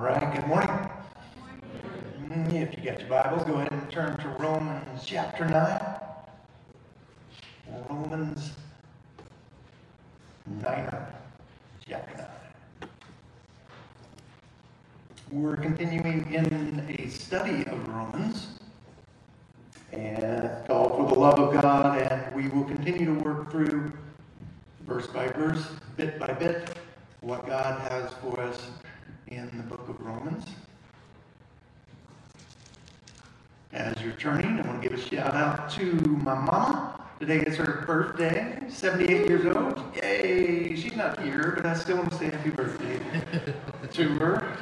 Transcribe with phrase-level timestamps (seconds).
[0.00, 0.90] All right, good morning.
[2.24, 5.78] Mm, If you got your Bibles, go ahead and turn to Romans chapter 9.
[7.90, 8.52] Romans
[10.46, 11.06] 9,
[11.86, 12.26] chapter
[12.80, 12.90] 9.
[15.32, 18.58] We're continuing in a study of Romans,
[19.92, 23.92] and called For the Love of God, and we will continue to work through
[24.86, 25.62] verse by verse,
[25.98, 26.74] bit by bit,
[27.20, 28.70] what God has for us
[29.28, 30.44] in the book of Romans.
[33.72, 37.00] As you're turning, I want to give a shout out to my mama.
[37.20, 39.80] Today is her birthday, 78 years old.
[39.96, 40.74] Yay!
[40.74, 42.98] She's not here, but I still want to say happy birthday
[43.92, 44.56] to her.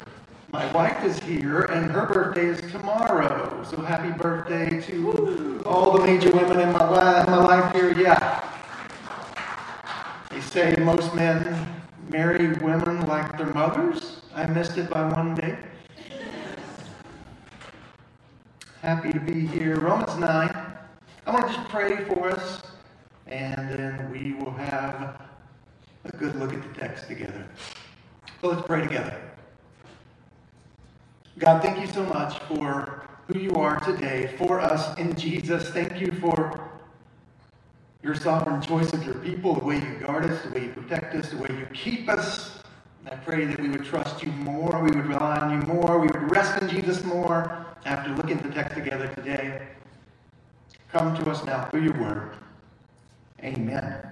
[0.51, 3.63] My wife is here, and her birthday is tomorrow.
[3.63, 7.97] So happy birthday to all the major women in my, li- my life here.
[7.97, 8.43] Yeah.
[10.29, 11.67] They say most men
[12.09, 14.18] marry women like their mothers.
[14.35, 15.57] I missed it by one day.
[18.81, 19.79] Happy to be here.
[19.79, 20.29] Romans 9.
[21.25, 22.61] I want to just pray for us,
[23.27, 25.21] and then we will have
[26.05, 27.45] a good look at the text together.
[28.41, 29.19] So let's pray together.
[31.39, 35.69] God, thank you so much for who you are today for us in Jesus.
[35.69, 36.69] Thank you for
[38.01, 41.15] your sovereign choice of your people, the way you guard us, the way you protect
[41.15, 42.58] us, the way you keep us.
[43.05, 46.07] I pray that we would trust you more, we would rely on you more, we
[46.07, 49.67] would rest in Jesus more after looking at the text together today.
[50.91, 52.31] Come to us now through your word.
[53.43, 54.09] Amen.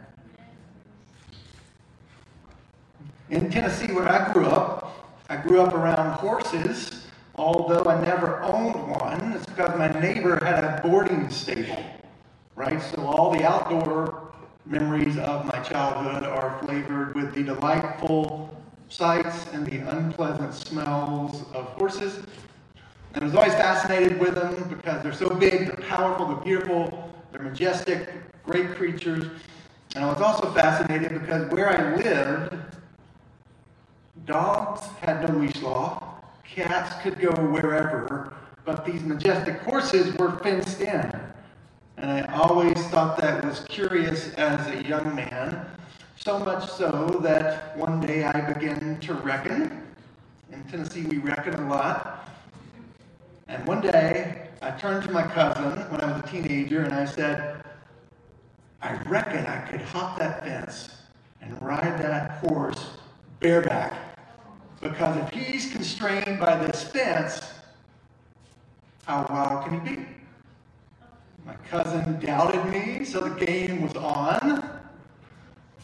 [3.29, 8.89] In Tennessee, where I grew up, I grew up around horses, although I never owned
[8.89, 9.33] one.
[9.33, 11.83] It's because my neighbor had a boarding stable,
[12.55, 12.81] right?
[12.81, 14.31] So all the outdoor
[14.65, 18.49] memories of my childhood are flavored with the delightful
[18.89, 22.23] sights and the unpleasant smells of horses.
[23.13, 27.13] And I was always fascinated with them because they're so big, they're powerful, they're beautiful,
[27.31, 28.09] they're majestic,
[28.43, 29.25] great creatures.
[29.95, 32.55] And I was also fascinated because where I lived,
[34.25, 38.33] dogs had no leash law, cats could go wherever,
[38.65, 41.19] but these majestic horses were fenced in.
[41.97, 45.65] And I always thought that was curious as a young man.
[46.27, 49.81] So much so that one day I began to reckon.
[50.51, 52.27] In Tennessee, we reckon a lot.
[53.47, 57.05] And one day, I turned to my cousin when I was a teenager and I
[57.05, 57.63] said,
[58.81, 60.97] I reckon I could hop that fence
[61.41, 62.97] and ride that horse
[63.39, 63.93] bareback.
[64.81, 67.39] Because if he's constrained by this fence,
[69.05, 70.05] how wild can he be?
[71.45, 74.77] My cousin doubted me, so the game was on.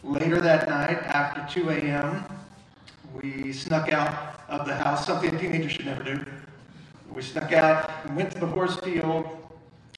[0.04, 2.24] Later that night, after 2 a.m.,
[3.14, 6.22] we snuck out of the house, something a teenager should never do.
[7.10, 9.26] We snuck out and went to the horse field.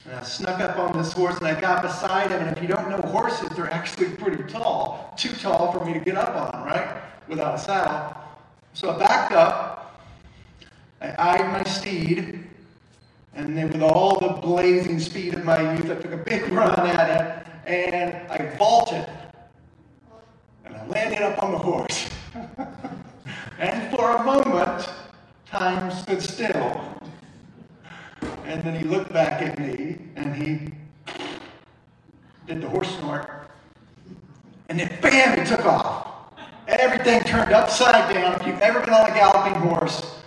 [0.05, 2.41] And I snuck up on this horse and I got beside him.
[2.41, 5.13] And if you don't know horses, they're actually pretty tall.
[5.17, 7.01] Too tall for me to get up on, right?
[7.27, 8.15] Without a saddle.
[8.73, 10.01] So I backed up.
[11.01, 12.45] I eyed my steed.
[13.33, 16.79] And then, with all the blazing speed of my youth, I took a big run
[16.87, 17.47] at it.
[17.69, 19.05] And I vaulted
[20.89, 22.09] landed up on the horse.
[23.59, 24.89] and for a moment,
[25.45, 26.81] time stood still.
[28.45, 30.73] And then he looked back at me and he
[32.47, 33.49] did the horse snort.
[34.69, 36.07] And then bam, he took off.
[36.67, 38.35] Everything turned upside down.
[38.35, 40.19] If you've ever been on a galloping horse,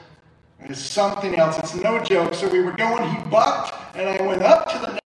[0.60, 1.58] it's something else.
[1.58, 2.34] It's no joke.
[2.34, 5.00] So we were going, he bucked, and I went up to the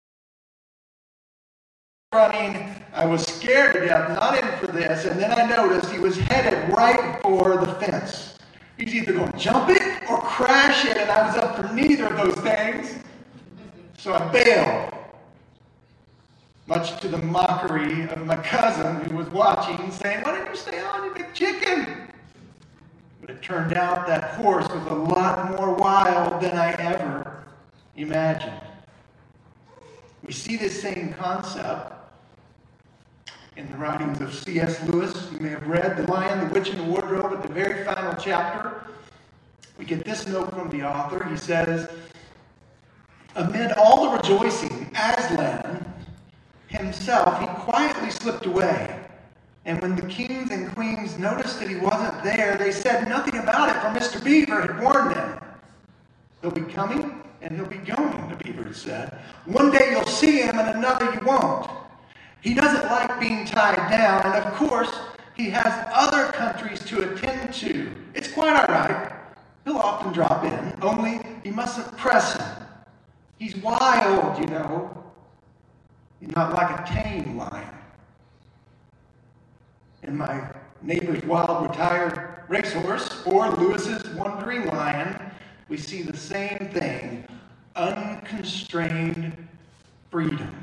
[2.12, 2.75] running.
[2.93, 5.04] I was scared to death, not in for this.
[5.04, 8.37] And then I noticed he was headed right for the fence.
[8.76, 12.06] He's either going to jump it or crash it, and I was up for neither
[12.06, 12.97] of those things.
[13.97, 14.93] So I bailed,
[16.66, 20.81] much to the mockery of my cousin who was watching, saying, Why didn't you stay
[20.81, 22.08] on, you big chicken?
[23.20, 27.44] But it turned out that horse was a lot more wild than I ever
[27.94, 28.61] imagined.
[30.25, 31.99] We see this same concept
[33.61, 34.83] in the writings of C.S.
[34.89, 35.29] Lewis.
[35.33, 38.15] You may have read The Lion, the Witch, and the Wardrobe at the very final
[38.15, 38.85] chapter.
[39.77, 41.23] We get this note from the author.
[41.29, 41.91] He says,
[43.37, 45.85] Amid all the rejoicing, Aslan
[46.69, 48.99] himself, he quietly slipped away.
[49.67, 53.69] And when the kings and queens noticed that he wasn't there, they said nothing about
[53.69, 54.25] it, for Mr.
[54.25, 55.39] Beaver had warned them.
[56.41, 59.19] He'll be coming and he'll be going, the beaver said.
[59.45, 61.80] One day you'll see him and another you won't.
[62.40, 64.90] He doesn't like being tied down, and of course,
[65.34, 67.92] he has other countries to attend to.
[68.14, 69.12] It's quite all right.
[69.64, 72.66] He'll often drop in, only you mustn't press him.
[73.38, 75.04] He's wild, you know.
[76.20, 77.69] He's not like a tame lion.
[80.02, 80.50] In my
[80.82, 85.19] neighbor's wild retired racehorse or Lewis's wandering lion,
[85.69, 87.25] we see the same thing
[87.76, 89.48] unconstrained
[90.10, 90.54] freedom.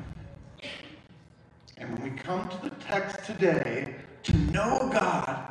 [1.78, 5.48] And when we come to the text today, to know God,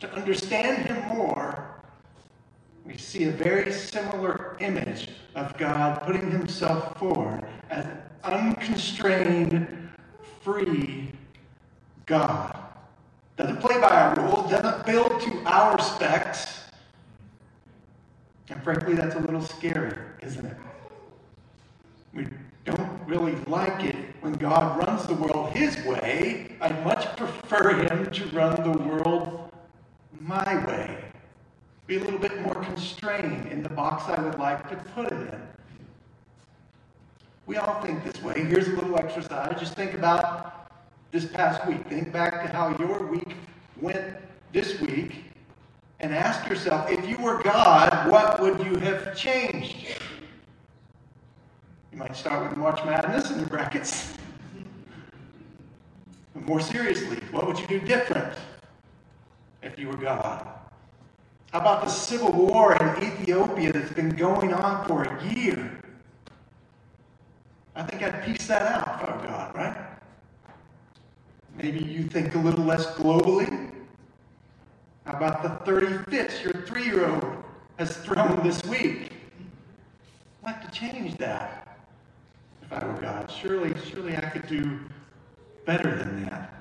[0.00, 1.80] to understand Him more,
[2.84, 7.86] we see a very similar image of God putting Himself forward as
[8.24, 9.90] unconstrained,
[10.42, 11.12] free
[12.06, 12.58] God.
[13.36, 16.64] Doesn't play by our rules, doesn't build to our specs.
[18.48, 20.56] And frankly, that's a little scary, isn't it?
[22.12, 22.26] We
[22.64, 26.56] don't really like it when God runs the world His way.
[26.60, 29.50] I much prefer Him to run the world
[30.20, 30.98] my way.
[31.86, 35.28] Be a little bit more constrained in the box I would like to put Him
[35.28, 35.42] in.
[37.46, 38.44] We all think this way.
[38.44, 39.58] Here's a little exercise.
[39.58, 40.70] Just think about
[41.10, 41.84] this past week.
[41.88, 43.34] Think back to how your week
[43.80, 44.14] went
[44.52, 45.24] this week
[45.98, 49.98] and ask yourself if you were God, what would you have changed?
[51.92, 54.14] You might start with March Madness in the brackets.
[56.34, 58.32] But more seriously, what would you do different
[59.62, 60.46] if you were God?
[61.52, 65.80] How about the civil war in Ethiopia that's been going on for a year?
[67.74, 69.76] I think I'd piece that out if I were God, right?
[71.56, 73.72] Maybe you think a little less globally.
[75.06, 77.42] How about the 30 fits your three year old
[77.78, 79.10] has thrown this week?
[80.44, 81.69] I'd like to change that
[82.70, 83.30] if I were God.
[83.30, 84.78] Surely, surely I could do
[85.64, 86.54] better than that.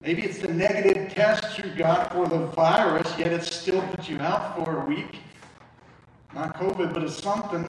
[0.00, 4.20] Maybe it's the negative test you got for the virus, yet it still put you
[4.20, 5.18] out for a week.
[6.34, 7.68] Not COVID, but it's something.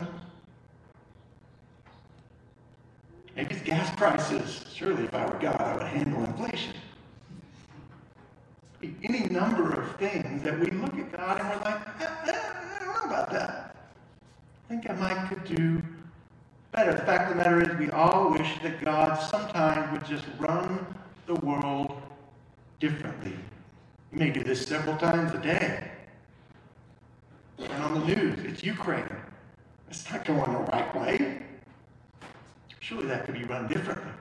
[3.36, 4.66] Maybe it's gas prices.
[4.74, 6.74] Surely, if I were God, I would handle inflation.
[9.04, 12.42] Any number of things that we look at God and we're like, I, eh, eh,
[12.76, 13.76] I don't know about that.
[14.66, 15.82] I think I might could do.
[16.86, 20.86] The fact of the matter is, we all wish that God sometimes would just run
[21.28, 22.02] the world
[22.80, 23.34] differently.
[24.14, 25.92] You may do this several times a day.
[27.60, 29.10] And on the news, it's Ukraine.
[29.90, 31.42] It's not going the right way.
[32.80, 34.14] Surely that could be run differently,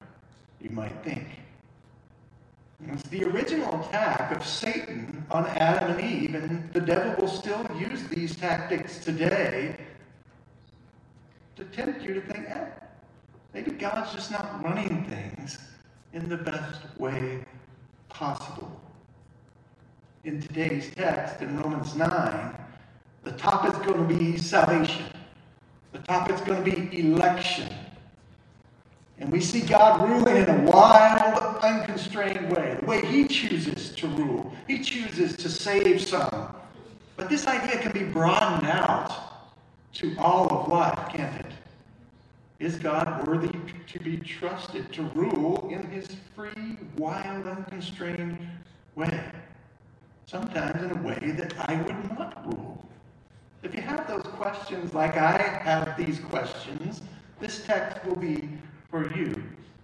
[0.60, 1.28] you might think.
[2.88, 7.64] It's the original attack of Satan on Adam and Eve, and the devil will still
[7.78, 9.76] use these tactics today
[11.58, 12.66] to tempt you to think, eh,
[13.52, 15.58] maybe God's just not running things
[16.12, 17.44] in the best way
[18.08, 18.80] possible.
[20.22, 22.54] In today's text, in Romans 9,
[23.24, 25.06] the topic's going to be salvation.
[25.90, 27.74] The topic's going to be election.
[29.18, 34.06] And we see God ruling in a wild, unconstrained way, the way He chooses to
[34.06, 34.52] rule.
[34.68, 36.54] He chooses to save some.
[37.16, 39.27] But this idea can be broadened out
[39.94, 41.52] to all of life, can't it?
[42.58, 43.56] Is God worthy
[43.86, 48.38] to be trusted to rule in his free, wild, unconstrained
[48.96, 49.22] way?
[50.26, 52.84] Sometimes in a way that I would not rule.
[53.62, 57.02] If you have those questions like I have these questions,
[57.40, 58.48] this text will be
[58.90, 59.42] for you.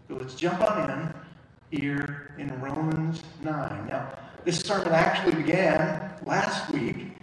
[0.09, 3.87] So let's jump on in here in Romans 9.
[3.87, 7.17] Now, this sermon actually began last week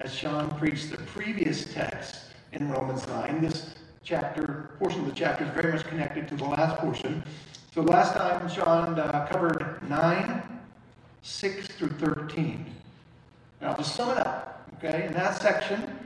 [0.00, 3.40] as Sean preached the previous text in Romans 9.
[3.40, 7.22] This chapter, portion of the chapter is very much connected to the last portion.
[7.74, 10.42] So last time Sean uh, covered 9,
[11.22, 12.64] 6 through 13.
[13.60, 14.66] And I'll just sum it up.
[14.78, 15.98] Okay, in that section,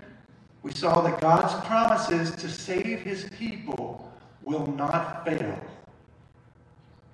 [0.62, 5.58] we saw that God's promises to save his people will not fail.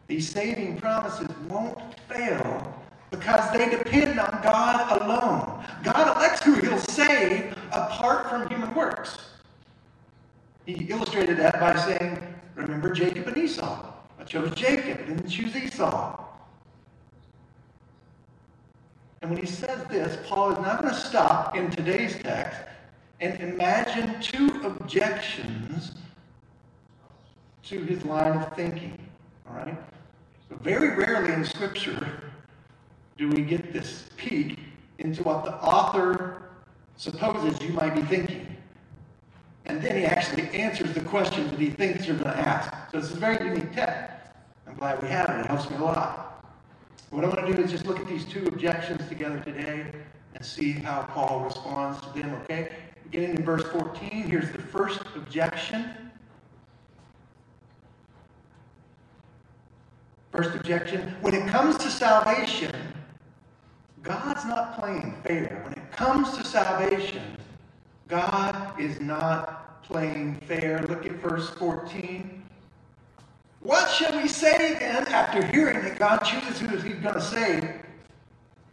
[0.07, 2.75] These saving promises won't fail
[3.11, 5.64] because they depend on God alone.
[5.83, 9.19] God elects who he'll save apart from human works.
[10.67, 12.23] He illustrated that by saying,
[12.55, 13.93] Remember Jacob and Esau.
[14.19, 16.25] I chose Jacob, didn't choose Esau.
[19.23, 22.61] And when he says this, Paul is not going to stop in today's text
[23.21, 25.93] and imagine two objections
[27.64, 28.99] to his line of thinking.
[29.49, 29.76] All right?
[30.62, 32.30] Very rarely in Scripture
[33.21, 34.59] do we get this peek
[34.99, 36.41] into what the author
[36.97, 38.57] supposes you might be thinking.
[39.67, 42.73] And then he actually answers the question that he thinks you're going to ask.
[42.91, 44.11] So it's a very unique text.
[44.67, 45.41] I'm glad we have it.
[45.41, 46.43] It helps me a lot.
[47.11, 49.93] What I want to do is just look at these two objections together today
[50.35, 52.73] and see how Paul responds to them, okay?
[53.05, 55.91] Beginning in verse 14, here's the first objection.
[60.33, 62.90] First objection when it comes to salvation,
[64.02, 65.61] God's not playing fair.
[65.64, 67.37] When it comes to salvation,
[68.09, 70.83] God is not playing fair.
[70.88, 72.42] Look at verse 14.
[73.61, 77.69] What shall we say then after hearing that God chooses who he's going to save?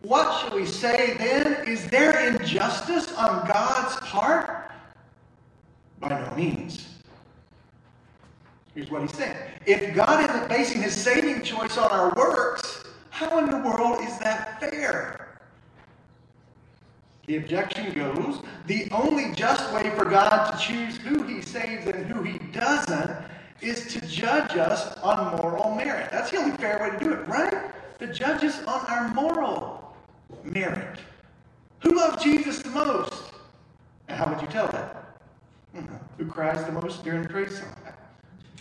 [0.01, 1.67] What shall we say then?
[1.67, 4.71] Is there injustice on God's part?
[5.99, 6.87] By no means.
[8.73, 9.35] Here's what he's saying.
[9.65, 12.85] If God isn't basing his saving choice on our works,
[13.17, 15.39] how in the world is that fair?
[17.25, 22.05] The objection goes the only just way for God to choose who he saves and
[22.05, 23.17] who he doesn't
[23.59, 26.11] is to judge us on moral merit.
[26.11, 27.55] That's the only fair way to do it, right?
[27.97, 29.95] To judge us on our moral
[30.43, 30.99] merit.
[31.79, 33.33] Who loves Jesus the most?
[34.09, 35.17] And how would you tell that?
[35.73, 35.87] Hmm,
[36.19, 37.75] who cries the most during praise song?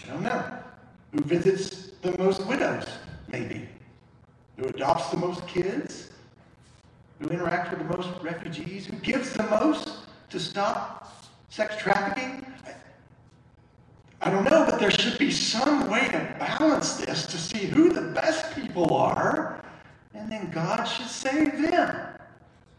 [0.03, 0.43] I don't know.
[1.13, 2.87] Who visits the most widows?
[3.29, 3.69] Maybe.
[4.57, 6.11] Who adopts the most kids?
[7.21, 8.87] Who interacts with the most refugees?
[8.87, 9.91] Who gives the most
[10.31, 11.15] to stop
[11.51, 12.45] sex trafficking?
[14.23, 17.91] I don't know, but there should be some way to balance this to see who
[17.91, 19.63] the best people are,
[20.15, 22.09] and then God should save them.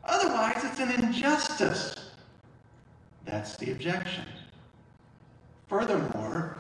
[0.04, 1.96] Otherwise, it's an injustice.
[3.26, 4.26] That's the objection.
[5.68, 6.58] Furthermore,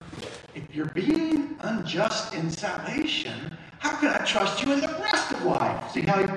[0.54, 5.44] if you're being unjust in salvation, how can I trust you in the rest of
[5.44, 5.92] life?
[5.92, 6.28] See how he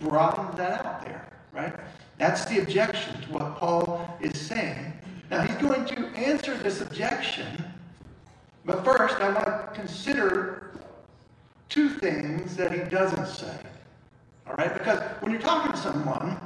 [0.00, 1.74] broadened that out there, right?
[2.18, 4.92] That's the objection to what Paul is saying.
[5.30, 7.64] Now, he's going to answer this objection,
[8.64, 10.72] but first, I want to consider
[11.68, 13.56] two things that he doesn't say.
[14.46, 14.72] All right?
[14.72, 16.38] Because when you're talking to someone,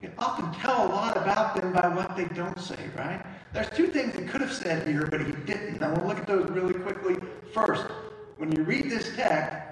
[0.00, 3.24] you often tell a lot about them by what they don't say, right?
[3.52, 5.82] There's two things he could have said here, but he didn't.
[5.82, 7.16] I want to look at those really quickly.
[7.52, 7.86] First,
[8.36, 9.67] when you read this text,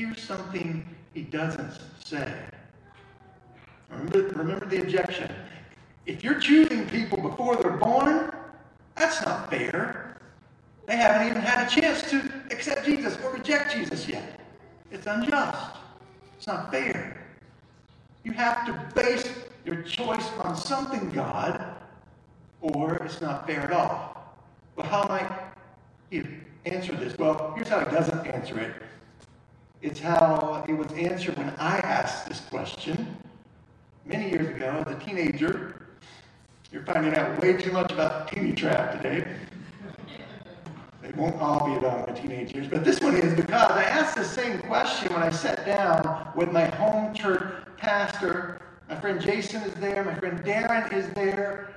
[0.00, 2.32] here's something he doesn't say.
[3.90, 5.30] Remember, remember the objection.
[6.06, 8.32] If you're choosing people before they're born,
[8.94, 10.16] that's not fair.
[10.86, 12.16] They haven't even had a chance to
[12.50, 14.40] accept Jesus or reject Jesus yet.
[14.90, 15.76] It's unjust.
[16.38, 17.22] It's not fair.
[18.24, 19.30] You have to base
[19.66, 21.62] your choice on something, God,
[22.62, 24.34] or it's not fair at all.
[24.76, 25.30] Well, how might
[26.08, 26.22] he
[26.64, 27.18] answer this?
[27.18, 28.82] Well, here's how he doesn't answer it.
[29.82, 33.16] It's how it was answered when I asked this question
[34.04, 35.86] many years ago as a teenager.
[36.70, 39.26] You're finding out way too much about Teeny Trap today.
[41.00, 44.16] They won't all be about my teenage years, but this one is because I asked
[44.16, 47.42] the same question when I sat down with my home church
[47.78, 48.60] pastor.
[48.90, 51.70] My friend Jason is there, my friend Darren is there,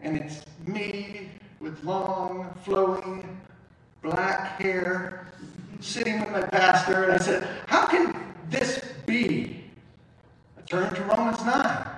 [0.00, 3.40] and it's me with long, flowing
[4.02, 5.28] black hair
[5.80, 9.64] sitting with my pastor, and I said, How can this be?
[10.56, 11.54] I turned to Romans 9.
[11.54, 11.96] I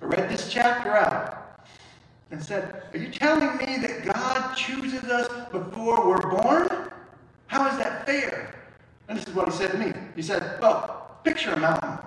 [0.00, 1.60] read this chapter out
[2.30, 6.68] and said, Are you telling me that God chooses us before we're born?
[7.46, 8.54] How is that fair?
[9.08, 9.92] And this is what he said to me.
[10.14, 11.98] He said, Well, picture a mountain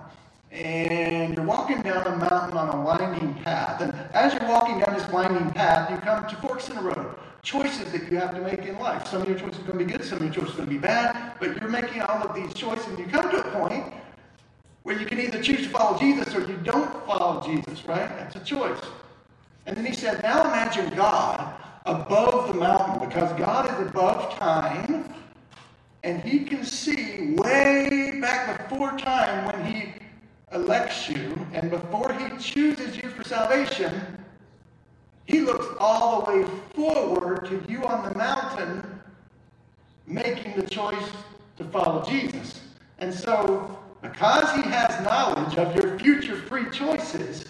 [0.51, 3.81] and you're walking down a mountain on a winding path.
[3.81, 7.15] And as you're walking down this winding path, you come to forks in the road.
[7.41, 9.07] Choices that you have to make in life.
[9.07, 10.69] Some of your choices are going to be good, some of your choices are going
[10.69, 13.51] to be bad, but you're making all of these choices, and you come to a
[13.51, 13.93] point
[14.83, 18.09] where you can either choose to follow Jesus or you don't follow Jesus, right?
[18.09, 18.79] That's a choice.
[19.65, 21.53] And then he said, Now imagine God
[21.85, 25.13] above the mountain, because God is above time,
[26.03, 29.93] and he can see way back before time when he
[30.51, 34.18] elects you, and before he chooses you for salvation,
[35.29, 38.83] he looks all the way forward to you on the mountain
[40.07, 41.11] making the choice
[41.57, 42.61] to follow Jesus.
[42.97, 47.45] And so, because he has knowledge of your future free choices,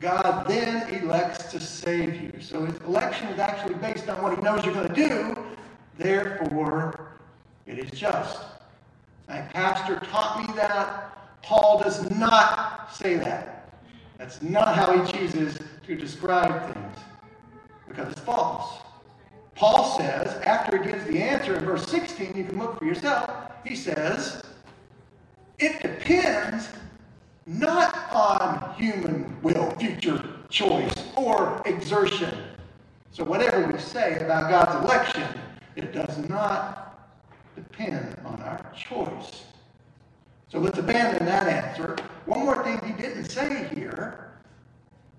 [0.00, 2.32] God then elects to save you.
[2.40, 5.36] So his election is actually based on what he knows you're going to do.
[5.96, 7.12] Therefore,
[7.64, 8.40] it is just.
[9.28, 11.12] My pastor taught me that.
[11.42, 13.72] Paul does not say that.
[14.18, 16.83] That's not how he chooses to describe things
[17.94, 18.80] because it's false.
[19.54, 23.30] Paul says, after he gives the answer in verse 16, you can look for yourself,
[23.64, 24.42] he says,
[25.58, 26.68] it depends
[27.46, 32.36] not on human will, future choice, or exertion.
[33.12, 35.28] So, whatever we say about God's election,
[35.76, 36.84] it does not
[37.54, 39.44] depend on our choice.
[40.48, 41.96] So let's abandon that answer
[42.26, 44.33] one more thing he didn't say here,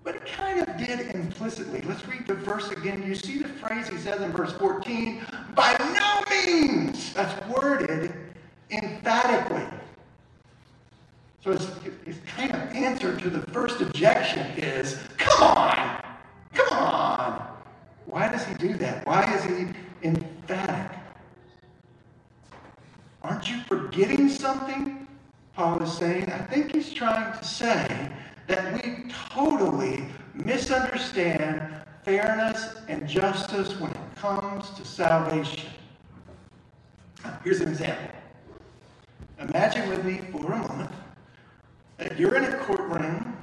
[0.06, 1.82] but it kind of did implicitly.
[1.84, 3.02] Let's read the verse again.
[3.02, 7.12] You see the phrase he says in verse 14, by no means.
[7.12, 8.14] That's worded
[8.70, 9.66] emphatically.
[11.42, 11.68] So his,
[12.04, 16.04] his kind of answer to the first objection is, come on,
[16.54, 17.48] come on.
[18.06, 19.04] Why does he do that?
[19.08, 19.66] Why is he
[20.04, 20.96] emphatic?
[23.22, 25.08] Aren't you forgetting something?
[25.54, 26.30] Paul is saying.
[26.30, 28.12] I think he's trying to say
[28.46, 29.05] that we
[29.36, 30.02] totally
[30.32, 31.62] misunderstand
[32.02, 35.68] fairness and justice when it comes to salvation.
[37.44, 38.08] Here's an example.
[39.38, 40.90] Imagine with me for a moment
[41.98, 43.36] that you're in a courtroom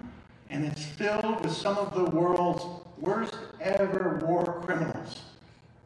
[0.50, 2.65] and it's filled with some of the world's
[2.97, 5.21] worst ever war criminals,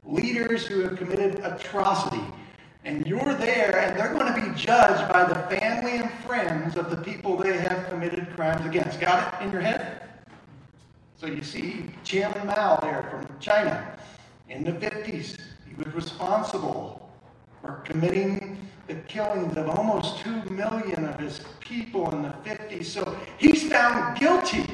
[0.05, 2.23] leaders who have committed atrocity.
[2.87, 6.89] And you're there, and they're going to be judged by the family and friends of
[6.89, 9.01] the people they have committed crimes against.
[9.01, 10.03] Got it in your head?
[11.17, 13.93] So you see Chairman Mao there from China
[14.47, 15.37] in the 50s.
[15.67, 17.11] He was responsible
[17.61, 22.85] for committing the killings of almost 2 million of his people in the 50s.
[22.85, 24.65] So he's found guilty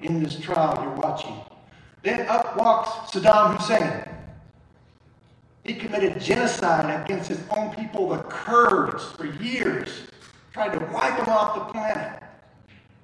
[0.00, 1.36] in this trial you're watching.
[2.02, 4.15] Then up walks Saddam Hussein.
[5.66, 10.02] He committed genocide against his own people, the Kurds, for years,
[10.52, 12.22] tried to wipe them off the planet.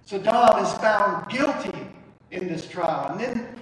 [0.06, 1.88] Saddam is found guilty
[2.30, 3.10] in this trial.
[3.10, 3.60] And then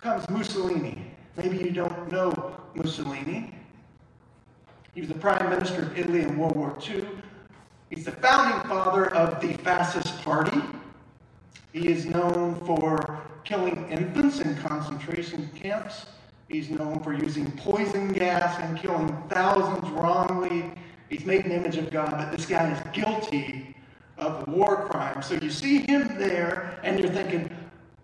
[0.00, 1.10] comes Mussolini.
[1.36, 3.52] Maybe you don't know Mussolini.
[4.94, 7.04] He was the prime minister of Italy in World War II.
[7.90, 10.60] He's the founding father of the fascist party.
[11.72, 16.06] He is known for killing infants in concentration camps.
[16.48, 20.72] He's known for using poison gas and killing thousands wrongly.
[21.08, 23.76] He's made an image of God, but this guy is guilty
[24.18, 25.26] of war crimes.
[25.26, 27.50] So you see him there, and you're thinking,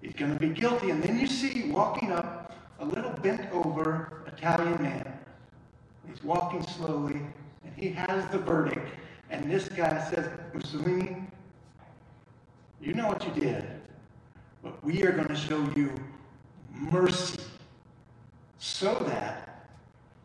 [0.00, 0.90] he's going to be guilty.
[0.90, 5.20] And then you see walking up a little bent over Italian man
[6.10, 7.20] He's walking slowly,
[7.64, 8.88] and he has the verdict.
[9.30, 11.24] And this guy says, Mussolini,
[12.80, 13.64] you know what you did,
[14.62, 15.92] but we are going to show you
[16.72, 17.39] mercy
[18.60, 19.66] so that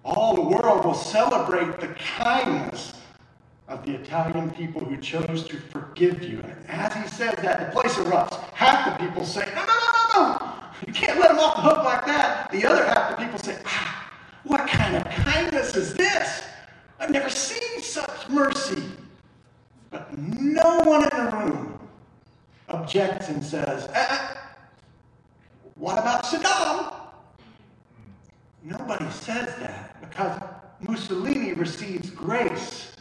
[0.03, 2.93] all the world will celebrate the kindness
[3.67, 6.41] of the Italian people who chose to forgive you.
[6.41, 8.37] And as he says that, the place erupts.
[8.53, 9.73] Half the people say, No, no,
[10.13, 10.55] no, no, no.
[10.85, 12.51] You can't let him off the hook like that.
[12.51, 14.11] The other half the people say, ah,
[14.43, 16.43] what kind of kindness is this?
[16.99, 18.83] I've never seen such mercy.
[19.89, 21.79] But no one in the room
[22.67, 24.35] objects and says, uh,
[25.75, 27.04] What about Saddam?
[28.65, 30.41] Nobody says that because
[30.79, 32.93] Mussolini receives grace.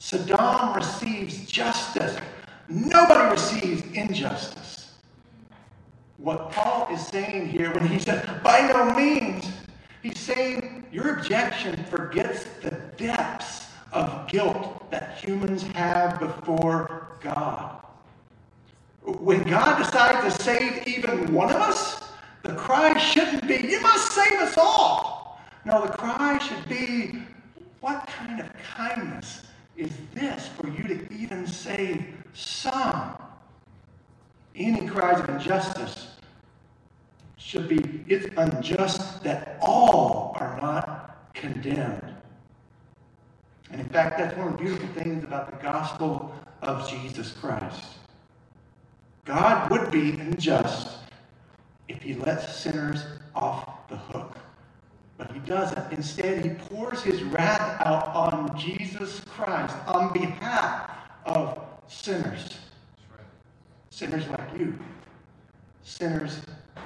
[0.00, 2.18] Saddam receives justice.
[2.66, 4.92] Nobody receives injustice.
[6.16, 9.52] What Paul is saying here when he says, by no means,
[10.02, 17.84] he's saying your objection forgets the depths of guilt that humans have before God.
[19.02, 22.11] When God decides to save even one of us,
[22.42, 25.40] the cry shouldn't be, You must save us all.
[25.64, 27.22] No, the cry should be,
[27.80, 29.42] What kind of kindness
[29.76, 33.16] is this for you to even save some?
[34.54, 36.08] Any cries of injustice
[37.38, 42.14] should be it's unjust that all are not condemned.
[43.70, 47.84] And in fact, that's one of the beautiful things about the gospel of Jesus Christ.
[49.24, 51.01] God would be unjust
[51.92, 54.36] if he lets sinners off the hook.
[55.18, 55.92] But he doesn't.
[55.92, 60.90] Instead, he pours his wrath out on Jesus Christ on behalf
[61.26, 62.58] of sinners.
[63.90, 64.78] Sinners like you.
[65.82, 66.40] Sinners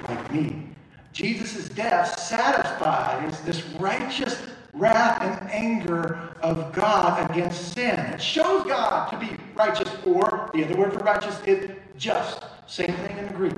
[0.09, 0.69] like me.
[1.12, 4.42] Jesus' death satisfies this righteous
[4.75, 7.99] wrath and anger of God against sin.
[7.99, 12.45] It shows God to be righteous, or the other word for righteous is just.
[12.66, 13.55] Same thing in the Greek.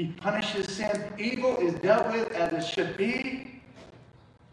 [0.00, 1.12] He punishes sin.
[1.18, 3.60] Evil is dealt with as it should be.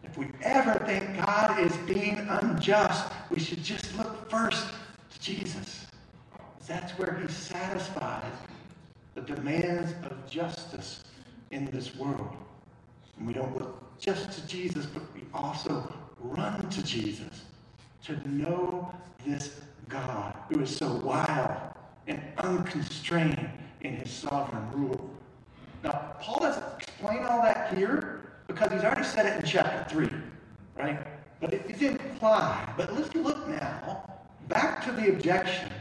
[0.03, 4.67] If we ever think God is being unjust, we should just look first
[5.09, 5.87] to Jesus.
[6.67, 8.33] That's where he satisfies
[9.15, 11.05] the demands of justice
[11.51, 12.35] in this world.
[13.17, 17.45] And we don't look just to Jesus, but we also run to Jesus
[18.03, 18.91] to know
[19.25, 21.57] this God who is so wild
[22.07, 25.16] and unconstrained in his sovereign rule.
[25.87, 30.09] Now, Paul doesn't explain all that here because he's already said it in chapter 3,
[30.75, 30.99] right?
[31.39, 32.73] But it's implied.
[32.75, 34.03] But let's look now
[34.49, 35.71] back to the objection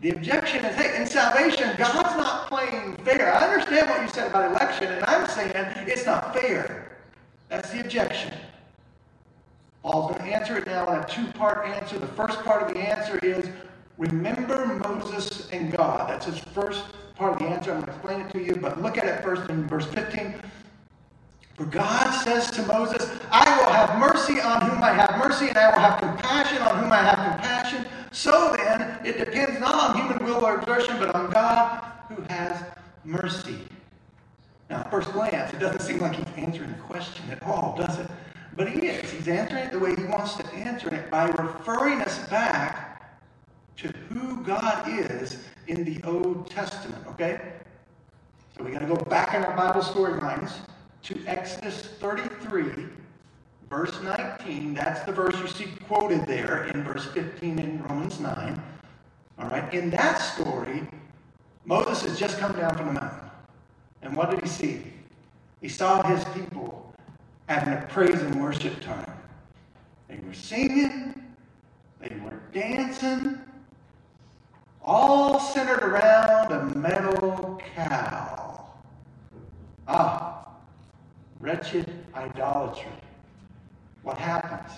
[0.00, 3.34] The objection is, hey, in salvation, God's not playing fair.
[3.34, 5.50] I understand what you said about election, and I'm saying
[5.88, 6.96] it's not fair.
[7.48, 8.32] That's the objection.
[9.82, 11.98] Paul's going to answer it now in a two part answer.
[11.98, 13.50] The first part of the answer is
[13.96, 16.08] remember Moses and God.
[16.08, 16.84] That's his first
[17.18, 17.72] part of the answer.
[17.72, 20.40] I'm going to explain it to you, but look at it first in verse 15.
[21.56, 25.58] For God says to Moses, I will have mercy on whom I have mercy, and
[25.58, 27.84] I will have compassion on whom I have compassion.
[28.12, 32.62] So then, it depends not on human will or exertion, but on God who has
[33.04, 33.58] mercy.
[34.70, 37.98] Now, at first glance, it doesn't seem like he's answering the question at all, does
[37.98, 38.08] it?
[38.54, 39.10] But he is.
[39.10, 42.87] He's answering it the way he wants to answer it by referring us back
[43.78, 45.38] to who God is
[45.68, 47.40] in the Old Testament, okay?
[48.56, 50.52] So we're going to go back in our Bible storylines
[51.04, 52.86] to Exodus 33,
[53.70, 54.74] verse 19.
[54.74, 58.60] That's the verse you see quoted there in verse 15 in Romans 9.
[59.38, 60.82] All right, in that story,
[61.64, 63.30] Moses has just come down from the mountain.
[64.02, 64.92] And what did he see?
[65.60, 66.92] He saw his people
[67.48, 69.12] having a praise and worship time.
[70.08, 71.14] They were singing,
[72.00, 73.38] they were dancing,
[74.88, 78.64] all centered around a metal cow.
[79.86, 80.48] Ah,
[81.40, 82.90] wretched idolatry.
[84.02, 84.72] What happens?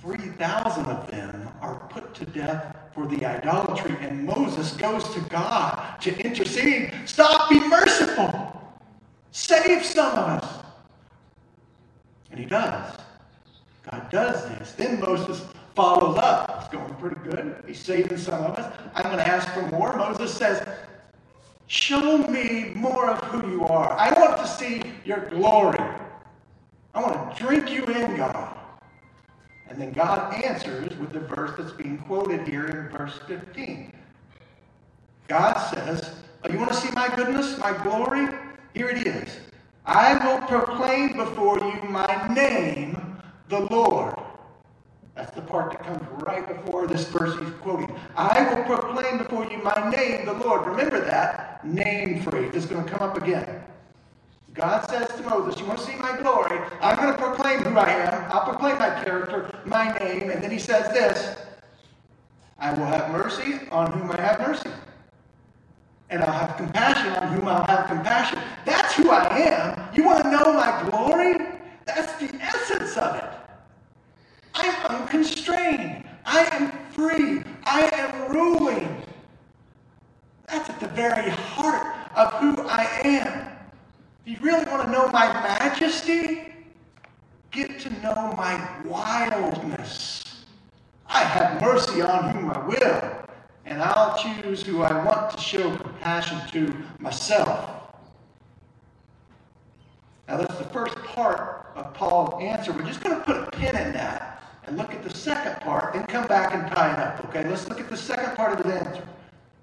[0.00, 6.00] 3,000 of them are put to death for the idolatry, and Moses goes to God
[6.02, 6.94] to intercede.
[7.06, 8.62] Stop, be merciful.
[9.32, 10.64] Save some of us.
[12.30, 12.98] And he does.
[13.90, 14.72] God does this.
[14.72, 15.42] Then Moses
[15.74, 16.60] follows up.
[16.60, 17.62] It's going pretty good.
[17.66, 18.76] He's saving some of us.
[18.94, 19.96] I'm going to ask for more.
[19.96, 20.66] Moses says,
[21.66, 23.92] Show me more of who you are.
[23.98, 25.78] I want to see your glory.
[26.94, 28.56] I want to drink you in, God.
[29.68, 33.92] And then God answers with the verse that's being quoted here in verse 15.
[35.26, 38.28] God says, oh, You want to see my goodness, my glory?
[38.74, 39.38] Here it is.
[39.86, 44.14] I will proclaim before you my name, the Lord.
[45.54, 47.94] Part that comes right before this verse he's quoting.
[48.16, 50.66] I will proclaim before you my name, the Lord.
[50.66, 53.62] Remember that name phrase is going to come up again.
[54.52, 56.58] God says to Moses, You want to see my glory?
[56.80, 58.32] I'm going to proclaim who I am.
[58.32, 60.28] I'll proclaim my character, my name.
[60.30, 61.36] And then he says this
[62.58, 64.70] I will have mercy on whom I have mercy.
[66.10, 68.40] And I'll have compassion on whom I'll have compassion.
[68.64, 69.94] That's who I am.
[69.94, 71.36] You want to know my glory?
[71.84, 73.43] That's the essence of it.
[74.54, 76.04] I'm unconstrained.
[76.24, 77.42] I am free.
[77.64, 79.02] I am ruling.
[80.46, 83.48] That's at the very heart of who I am.
[84.24, 86.54] If you really want to know my majesty,
[87.50, 90.44] get to know my wildness.
[91.06, 93.26] I have mercy on whom I will,
[93.66, 97.70] and I'll choose who I want to show compassion to myself.
[100.26, 102.72] Now, that's the first part of Paul's answer.
[102.72, 104.34] We're just going to put a pin in that
[104.66, 107.24] and look at the second part, then come back and tie it up.
[107.26, 109.04] Okay, let's look at the second part of his answer.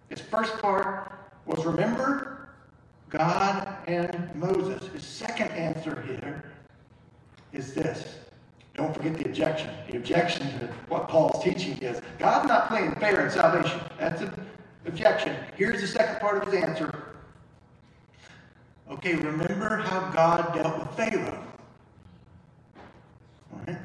[0.09, 1.11] His first part
[1.45, 2.49] was remember
[3.09, 4.87] God and Moses.
[4.93, 6.43] His second answer here
[7.51, 8.15] is this.
[8.73, 9.69] Don't forget the objection.
[9.89, 13.81] The objection to what Paul's teaching is God's not playing fair in salvation.
[13.99, 14.31] That's an
[14.85, 15.35] objection.
[15.57, 17.05] Here's the second part of his answer.
[18.89, 21.43] Okay, remember how God dealt with Pharaoh.
[23.53, 23.77] All right?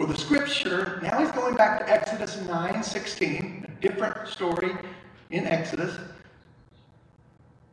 [0.00, 4.72] For the scripture, now he's going back to Exodus 9 16, a different story
[5.28, 5.94] in Exodus.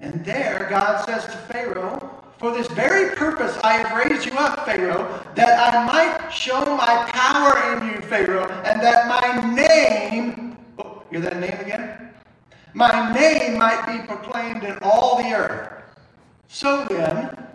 [0.01, 4.65] And there, God says to Pharaoh, For this very purpose I have raised you up,
[4.65, 11.03] Pharaoh, that I might show my power in you, Pharaoh, and that my name, oh,
[11.09, 12.09] hear that name again?
[12.73, 15.81] My name might be proclaimed in all the earth.
[16.49, 17.47] So then,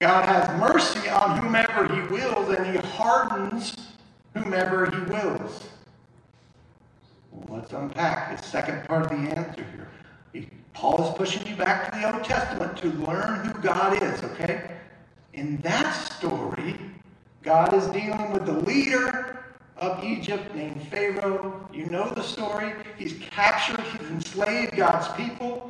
[0.00, 3.76] God has mercy on whomever he wills, and he hardens
[4.34, 5.68] whomever he wills.
[7.30, 9.88] Well, let's unpack the second part of the answer here.
[10.32, 14.22] He, Paul is pushing you back to the Old Testament to learn who God is,
[14.22, 14.70] okay?
[15.32, 16.76] In that story,
[17.42, 19.44] God is dealing with the leader
[19.78, 21.68] of Egypt named Pharaoh.
[21.72, 22.72] You know the story.
[22.96, 25.68] He's captured, he's enslaved God's people.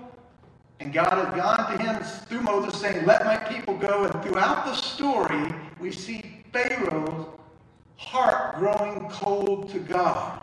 [0.81, 4.05] And God has gone to him through Moses saying, Let my people go.
[4.05, 7.39] And throughout the story, we see Pharaoh
[8.03, 10.43] heart growing cold to God.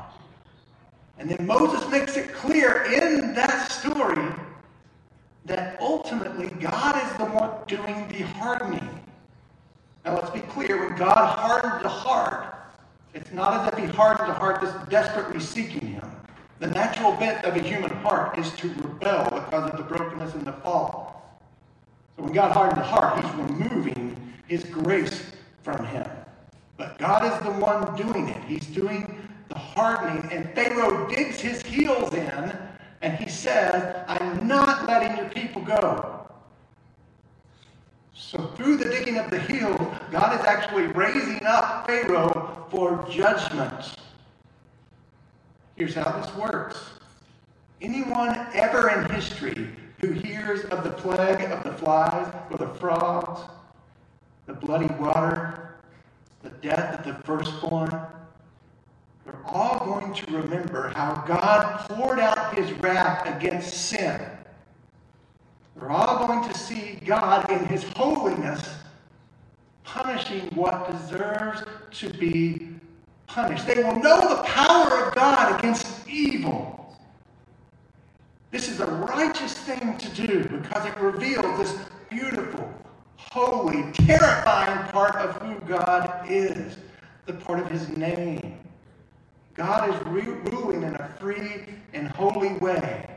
[1.18, 4.34] And then Moses makes it clear in that story
[5.46, 8.88] that ultimately God is the one doing the hardening.
[10.06, 12.56] Now let's be clear when God hardened the heart,
[13.14, 16.10] it's not as if he hardened the heart that's desperately seeking him.
[16.60, 20.46] The natural bent of a human heart is to rebel because of the brokenness and
[20.46, 21.40] the fall.
[22.16, 25.24] So when God hardens the heart, he's removing his grace
[25.64, 26.06] from him.
[26.80, 28.42] But God is the one doing it.
[28.46, 30.32] He's doing the hardening.
[30.32, 32.58] And Pharaoh digs his heels in
[33.02, 36.26] and he says, I'm not letting your people go.
[38.14, 43.96] So, through the digging of the heel, God is actually raising up Pharaoh for judgment.
[45.76, 46.92] Here's how this works
[47.82, 53.42] anyone ever in history who hears of the plague of the flies or the frogs,
[54.46, 55.69] the bloody water,
[56.62, 57.90] death of the firstborn,
[59.26, 64.22] they're all going to remember how God poured out his wrath against sin.
[65.76, 68.76] They're all going to see God in his holiness
[69.84, 72.70] punishing what deserves to be
[73.28, 73.66] punished.
[73.66, 76.98] They will know the power of God against evil.
[78.52, 81.78] This is a righteous thing to do because it reveals this
[82.10, 82.72] beautiful,
[83.32, 86.78] holy, terrifying part of who God is,
[87.26, 88.58] the part of his name.
[89.54, 93.10] God is ruling in a free and holy way.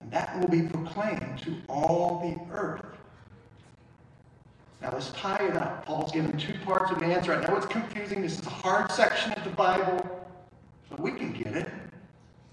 [0.00, 2.84] And that will be proclaimed to all the earth.
[4.82, 5.86] Now let's tie it up.
[5.86, 7.32] Paul's given two parts of an answer.
[7.32, 8.22] I know it's confusing.
[8.22, 10.28] This is a hard section of the Bible,
[10.90, 11.68] but we can get it.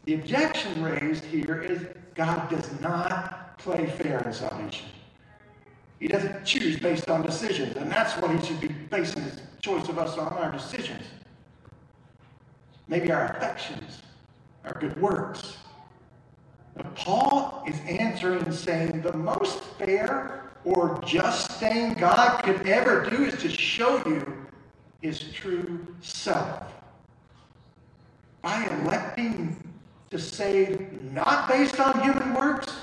[0.05, 4.87] The objection raised here is God does not play fair in salvation.
[6.03, 9.87] He doesn't choose based on decisions, and that's what he should be basing his choice
[9.87, 11.05] of us on our decisions
[12.89, 14.01] maybe our affections,
[14.65, 15.57] our good works.
[16.75, 23.23] But Paul is answering saying the most fair or just thing God could ever do
[23.23, 24.45] is to show you
[25.01, 26.63] his true self.
[28.41, 29.55] By electing
[30.09, 32.73] to save not based on human works,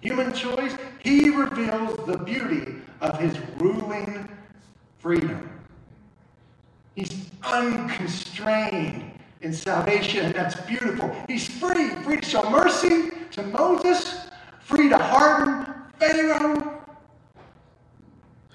[0.00, 4.28] human choice, he reveals the beauty of his ruling
[4.98, 5.48] freedom.
[6.94, 10.32] He's unconstrained in salvation.
[10.32, 11.14] That's beautiful.
[11.28, 14.26] He's free, free to show mercy to Moses,
[14.60, 16.82] free to harden Pharaoh.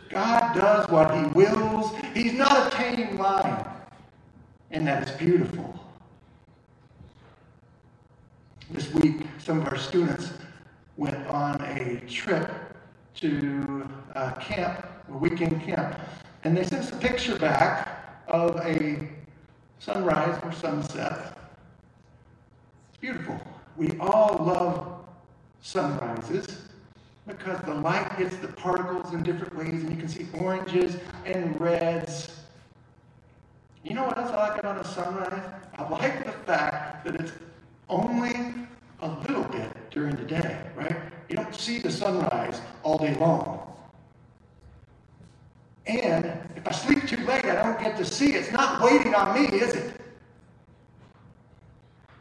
[0.10, 1.92] God does what he wills.
[2.14, 3.66] He's not a tame lion.
[4.72, 5.80] And that is beautiful.
[8.70, 10.30] This week, some of our students
[10.98, 12.50] went on a trip
[13.16, 15.98] to uh, camp, a weekend camp,
[16.44, 19.08] and they sent us a picture back of a
[19.80, 21.38] sunrise or sunset.
[22.90, 23.40] It's beautiful.
[23.78, 25.06] We all love
[25.62, 26.64] sunrises
[27.26, 31.60] because the light hits the particles in different ways and you can see oranges and
[31.60, 32.36] reds.
[33.84, 35.44] You know what else I like about a sunrise?
[35.78, 37.32] I like the fact that it's
[37.90, 38.34] only
[39.02, 40.96] a little bit during the day, right?
[41.30, 43.72] You don't see the sunrise all day long.
[45.86, 46.26] And
[46.56, 48.36] if I sleep too late, I don't get to see it.
[48.36, 50.02] It's not waiting on me, is it?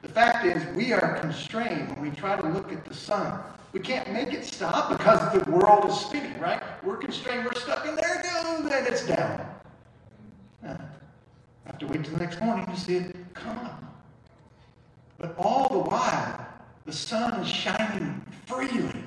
[0.03, 3.41] The fact is, we are constrained when we try to look at the sun.
[3.73, 6.63] We can't make it stop because the world is spinning, right?
[6.85, 9.47] We're constrained, we're stuck, and there it goes, and it's down.
[10.65, 10.77] I
[11.65, 13.83] have to wait till the next morning to see it come up.
[15.17, 16.47] But all the while,
[16.85, 19.05] the sun is shining freely,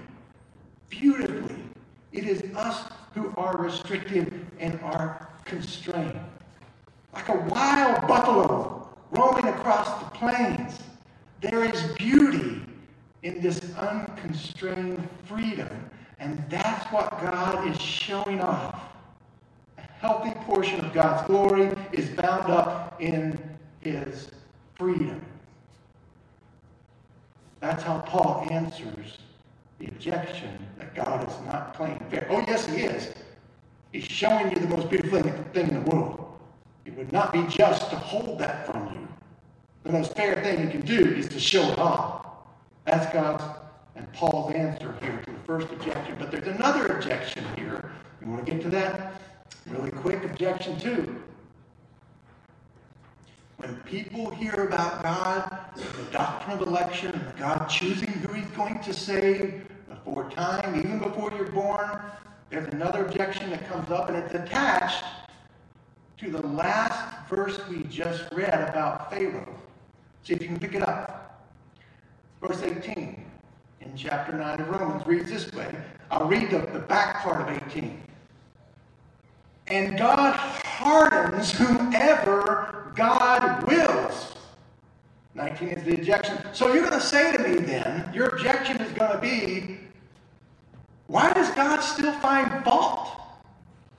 [0.90, 1.56] beautifully.
[2.12, 6.20] It is us who are restricted and are constrained.
[7.14, 10.80] Like a wild buffalo roaming across the plains,
[11.42, 12.62] there is beauty
[13.24, 15.70] in this unconstrained freedom.
[16.20, 18.80] And that's what God is showing off.
[19.78, 23.38] A healthy portion of God's glory is bound up in
[23.82, 24.32] his
[24.76, 25.22] freedom.
[27.66, 29.18] That's how Paul answers
[29.80, 32.28] the objection that God is not playing fair.
[32.30, 33.12] Oh, yes, He is.
[33.92, 35.20] He's showing you the most beautiful
[35.52, 36.40] thing in the world.
[36.86, 39.08] It would not be just to hold that from you.
[39.84, 42.28] The most fair thing you can do is to show it off.
[42.86, 43.44] That's God's
[43.96, 46.18] and Paul's answer here to the first objection.
[46.20, 47.92] But there's another objection here.
[48.22, 49.20] You want to get to that?
[49.66, 50.24] Really quick.
[50.24, 51.24] Objection two.
[53.66, 58.80] When people hear about God, the doctrine of election, and God choosing who he's going
[58.82, 62.00] to save before time, even before you're born,
[62.52, 65.04] there's another objection that comes up, and it's attached
[66.20, 69.58] to the last verse we just read about Pharaoh.
[70.22, 71.44] See if you can pick it up.
[72.44, 73.26] Verse 18
[73.82, 75.76] in chapter 9 of Romans reads this way.
[76.12, 78.00] I'll read the, the back part of 18.
[79.68, 84.36] And God hardens whomever God wills.
[85.34, 85.68] 19.
[85.68, 86.38] 19 is the objection.
[86.54, 89.80] So you're going to say to me then, your objection is going to be,
[91.08, 93.10] why does God still find fault?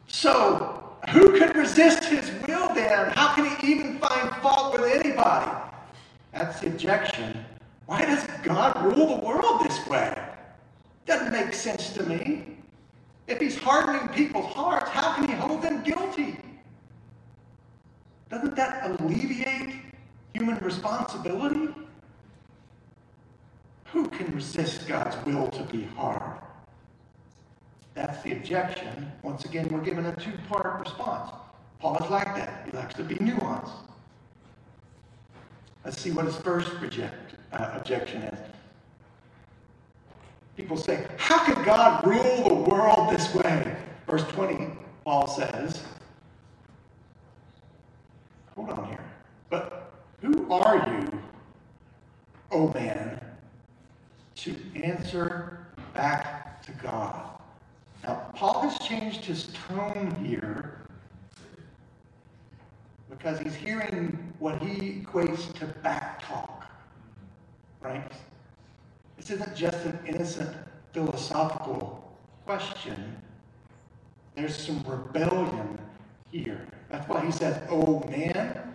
[0.06, 3.10] So, who could resist his will then?
[3.10, 5.50] How can he even find fault with anybody?
[6.32, 7.44] That's the objection.
[7.86, 10.16] Why does God rule the world this way?
[11.06, 12.55] Doesn't make sense to me.
[13.26, 16.38] If he's hardening people's hearts, how can he hold them guilty?
[18.30, 19.76] Doesn't that alleviate
[20.32, 21.68] human responsibility?
[23.86, 26.40] Who can resist God's will to be hard?
[27.94, 29.10] That's the objection.
[29.22, 31.32] Once again, we're given a two part response.
[31.80, 33.70] Paul is like that, he likes to be nuanced.
[35.84, 38.38] Let's see what his first reject, uh, objection is.
[40.66, 43.76] People say, How could God rule the world this way?
[44.08, 44.66] Verse 20,
[45.04, 45.84] Paul says,
[48.56, 49.04] Hold on here.
[49.48, 51.20] But who are you,
[52.50, 53.24] O oh man,
[54.34, 57.38] to answer back to God?
[58.02, 60.80] Now, Paul has changed his tone here
[63.08, 66.64] because he's hearing what he equates to back talk.
[67.80, 68.10] Right?
[69.16, 70.54] This isn't just an innocent
[70.92, 73.16] philosophical question.
[74.34, 75.78] There's some rebellion
[76.30, 76.66] here.
[76.90, 78.74] That's why he says, oh man.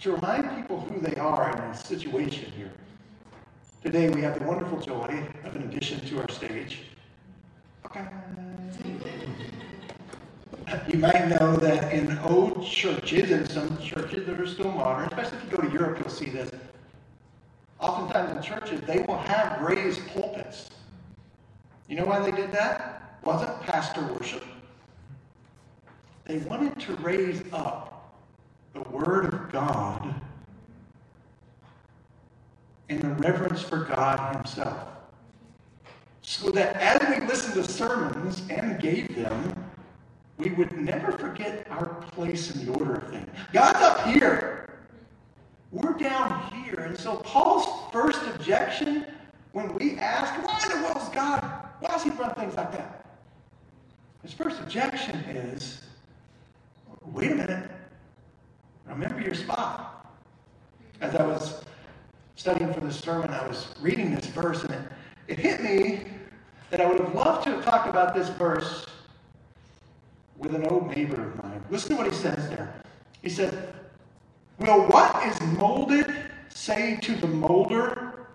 [0.00, 2.72] To remind people who they are in a situation here.
[3.82, 6.82] Today we have the wonderful joy of an addition to our stage.
[7.86, 8.04] Okay.
[10.88, 15.38] You might know that in old churches, and some churches that are still modern, especially
[15.38, 16.50] if you go to Europe, you'll see this.
[17.80, 20.70] Oftentimes in churches, they will have raised pulpits.
[21.88, 23.18] You know why they did that?
[23.22, 24.44] Wasn't pastor worship.
[26.24, 28.14] They wanted to raise up
[28.74, 30.14] the Word of God
[32.88, 34.88] and the reverence for God Himself.
[36.22, 39.64] So that as we listened to sermons and gave them,
[40.36, 43.28] we would never forget our place in the order of things.
[43.52, 44.67] God's up here.
[45.70, 46.80] We're down here.
[46.80, 49.06] And so Paul's first objection
[49.52, 51.42] when we ask, why in the world is God,
[51.80, 53.06] why does he run things like that?
[54.22, 55.82] His first objection is,
[57.04, 57.70] wait a minute,
[58.86, 60.06] remember your spot.
[61.00, 61.62] As I was
[62.36, 64.82] studying for this sermon, I was reading this verse, and it,
[65.28, 66.06] it hit me
[66.70, 68.86] that I would have loved to have talked about this verse
[70.36, 71.62] with an old neighbor of mine.
[71.70, 72.74] Listen to what he says there.
[73.22, 73.74] He said,
[74.58, 76.12] Will what is molded
[76.48, 78.26] say to the molder,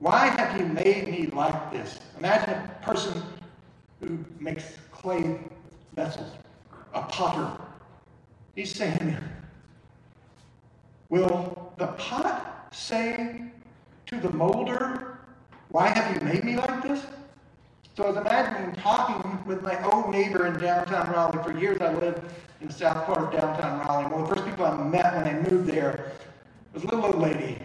[0.00, 2.00] Why have you made me like this?
[2.18, 3.22] Imagine a person
[4.00, 5.38] who makes clay
[5.94, 6.32] vessels,
[6.92, 7.50] a potter.
[8.56, 9.16] He's saying,
[11.08, 13.42] Will the pot say
[14.06, 15.18] to the molder,
[15.68, 17.06] Why have you made me like this?
[17.98, 21.42] So I was imagining talking with my old neighbor in downtown Raleigh.
[21.42, 22.22] For years I lived
[22.60, 24.04] in the south part of downtown Raleigh.
[24.04, 26.12] One of the first people I met when I moved there
[26.72, 27.58] was a little old lady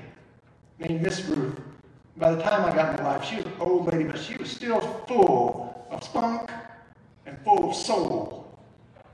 [0.79, 1.61] named Miss Ruth.
[2.17, 4.49] By the time I got into life, she was an old lady, but she was
[4.49, 6.49] still full of spunk
[7.27, 8.57] and full of soul.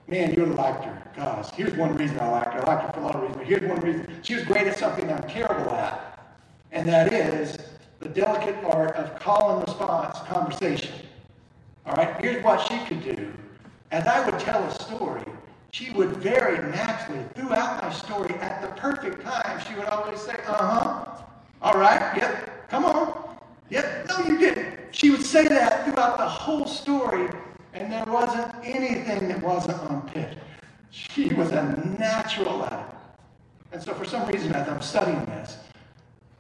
[0.08, 1.04] Man, you would have liked her.
[1.18, 2.62] Gosh, here's one reason I liked her.
[2.66, 4.08] I liked her for a lot of reasons, but here's one reason.
[4.22, 6.18] She was great at something I'm terrible at,
[6.72, 7.58] and that is
[8.00, 10.94] the delicate art of call and response conversation.
[11.86, 13.34] All right, here's what she could do.
[13.92, 15.24] As I would tell a story,
[15.72, 20.36] she would very naturally, throughout my story, at the perfect time, she would always say,
[20.48, 21.24] uh huh,
[21.62, 23.38] all right, yep, come on.
[23.70, 24.80] Yep, no, you didn't.
[24.92, 27.30] She would say that throughout the whole story,
[27.74, 30.38] and there wasn't anything that wasn't on pitch.
[30.90, 32.96] She was a natural at it.
[33.72, 35.59] And so, for some reason, as I'm studying this,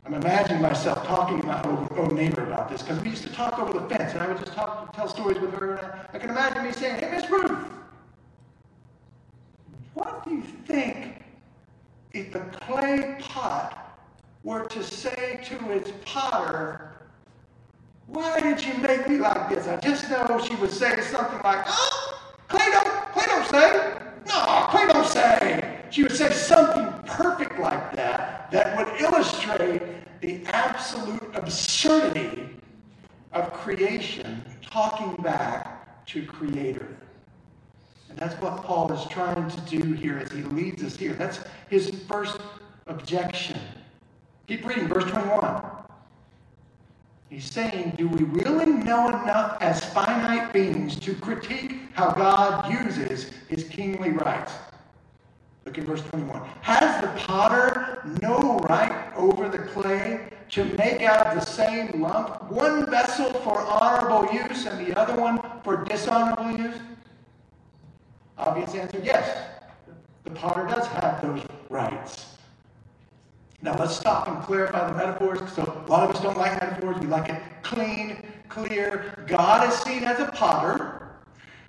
[0.09, 1.61] I'm imagining myself talking to my
[1.95, 4.39] old, neighbor about this because we used to talk over the fence, and I would
[4.39, 5.75] just talk, tell stories with her.
[5.75, 7.59] And I, I can imagine me saying, "Hey, Miss Ruth,
[9.93, 11.21] what do you think
[12.11, 13.99] if the clay pot
[14.43, 16.89] were to say to its potter,
[18.07, 19.67] why did you make me like this?
[19.67, 23.93] I just know she would say something like, oh, clay don't, clay don't say.
[24.25, 25.68] No, clay don't say.
[25.91, 29.81] She would say something perfect like that that would illustrate
[30.21, 32.49] the absolute absurdity
[33.31, 36.87] of creation talking back to Creator.
[38.09, 41.13] And that's what Paul is trying to do here as he leads us here.
[41.13, 42.37] That's his first
[42.87, 43.59] objection.
[44.47, 45.61] Keep reading, verse 21.
[47.29, 53.31] He's saying, Do we really know enough as finite beings to critique how God uses
[53.47, 54.53] his kingly rights?
[55.69, 56.41] Look at verse 21.
[56.61, 62.51] Has the potter no right over the clay to make out of the same lump
[62.51, 66.75] one vessel for honorable use and the other one for dishonorable use?
[68.39, 69.59] Obvious answer yes.
[70.23, 72.37] The potter does have those rights.
[73.61, 75.53] Now let's stop and clarify the metaphors.
[75.53, 76.97] So a lot of us don't like metaphors.
[76.97, 79.23] We like it clean, clear.
[79.27, 81.11] God is seen as a potter.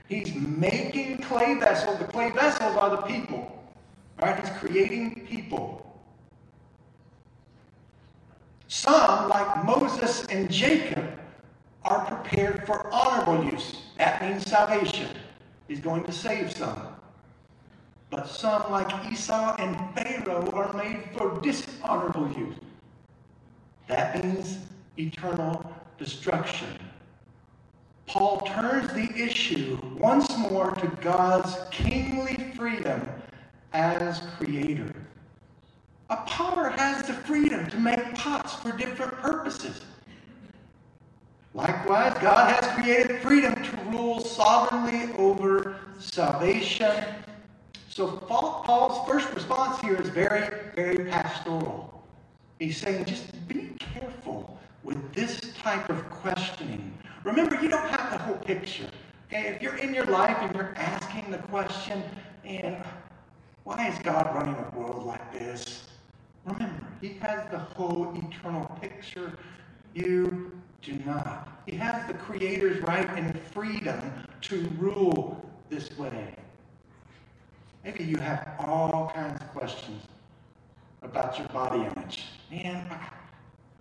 [0.09, 1.99] He's making clay vessels.
[1.99, 3.59] The clay vessels are the people.
[4.21, 5.87] Right, he's creating people.
[8.69, 11.19] Some, like Moses and Jacob,
[11.85, 13.83] are prepared for honorable use.
[13.97, 15.09] That means salvation.
[15.69, 16.89] He's going to save some.
[18.11, 22.57] But some, like Esau and Pharaoh, are made for dishonorable use.
[23.87, 24.59] That means
[24.99, 25.65] eternal
[25.99, 26.79] destruction.
[28.07, 33.09] Paul turns the issue once more to God's kingly freedom
[33.73, 34.93] as creator.
[36.11, 39.81] A potter has the freedom to make pots for different purposes.
[41.55, 47.05] Likewise, God has created freedom to rule sovereignly over salvation
[47.91, 52.03] so Paul's first response here is very, very pastoral.
[52.61, 56.97] He's saying, just be careful with this type of questioning.
[57.25, 58.89] Remember, you don't have the whole picture.
[59.27, 59.49] Okay?
[59.49, 62.01] If you're in your life and you're asking the question,
[62.45, 62.77] and
[63.65, 65.85] why is God running a world like this?
[66.45, 69.39] Remember, He has the whole eternal picture.
[69.95, 70.53] You
[70.83, 71.63] do not.
[71.67, 74.01] He has the Creator's right and freedom
[74.43, 76.35] to rule this way.
[77.85, 80.03] Maybe you have all kinds of questions
[81.03, 82.25] about your body image.
[82.51, 82.87] Man,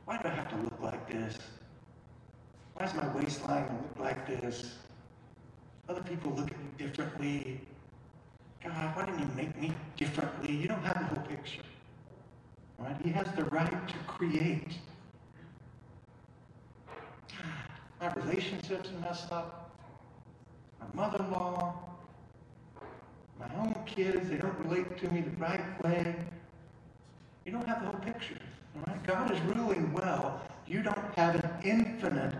[0.05, 1.37] why do I have to look like this?
[2.73, 4.75] Why does my waistline look like this?
[5.89, 7.61] Other people look at me differently.
[8.63, 10.53] God, why didn't you make me differently?
[10.53, 11.61] You don't have the whole picture.
[12.77, 12.95] Right?
[13.03, 14.73] He has the right to create.
[18.01, 19.71] My relationships are messed up.
[20.79, 21.73] My mother-in-law,
[23.39, 26.15] my own kids, they don't relate to me the right way.
[27.45, 28.37] You don't have the whole picture.
[28.87, 29.03] Right?
[29.03, 30.41] God is ruling well.
[30.67, 32.35] You don't have an infinite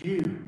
[0.00, 0.44] view.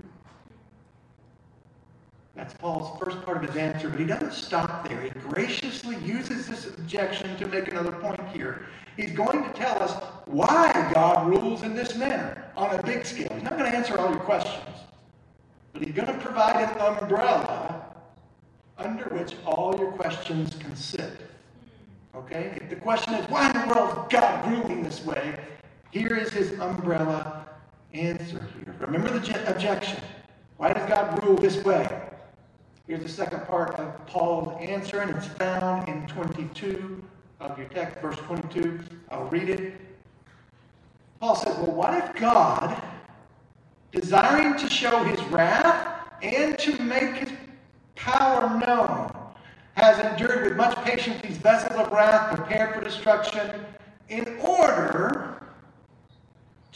[2.41, 5.03] That's Paul's first part of his answer, but he doesn't stop there.
[5.03, 8.65] He graciously uses this objection to make another point here.
[8.97, 13.29] He's going to tell us why God rules in this manner on a big scale.
[13.35, 14.75] He's not going to answer all your questions,
[15.75, 17.95] but he's going to provide an umbrella
[18.79, 21.13] under which all your questions can sit.
[22.15, 22.59] Okay?
[22.59, 25.39] If the question is, why in the world is God ruling this way?
[25.91, 27.45] Here is his umbrella
[27.93, 28.75] answer here.
[28.79, 30.01] Remember the objection.
[30.57, 32.10] Why does God rule this way?
[32.91, 37.01] Here's the second part of Paul's answer, and it's found in 22
[37.39, 38.81] of your text, verse 22.
[39.13, 39.81] I'll read it.
[41.21, 42.83] Paul says, Well, what if God,
[43.93, 47.31] desiring to show his wrath and to make his
[47.95, 49.15] power known,
[49.77, 53.67] has endured with much patience these vessels of wrath prepared for destruction,
[54.09, 55.41] in order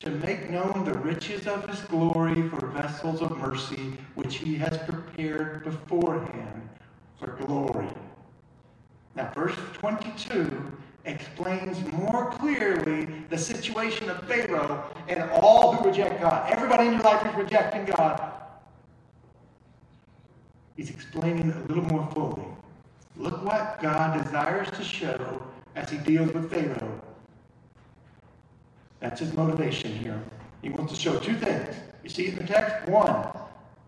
[0.04, 4.76] to make known the riches of his glory for vessels of mercy, which he has
[4.86, 6.68] prepared beforehand
[7.18, 7.88] for glory.
[9.16, 10.72] Now, verse 22
[11.06, 16.50] explains more clearly the situation of Pharaoh and all who reject God.
[16.52, 18.30] Everybody in your life is rejecting God.
[20.76, 22.44] He's explaining a little more fully.
[23.16, 25.42] Look what God desires to show
[25.76, 27.00] as he deals with Pharaoh.
[29.04, 30.18] That's his motivation here.
[30.62, 31.76] He wants to show two things.
[32.02, 32.88] You see in the text?
[32.88, 33.28] One,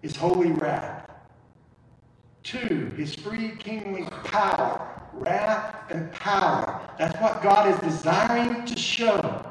[0.03, 1.11] his holy wrath.
[2.43, 4.87] Two, his free kingly power.
[5.15, 6.83] Wrath and power.
[6.99, 9.47] That's what God is desiring to show.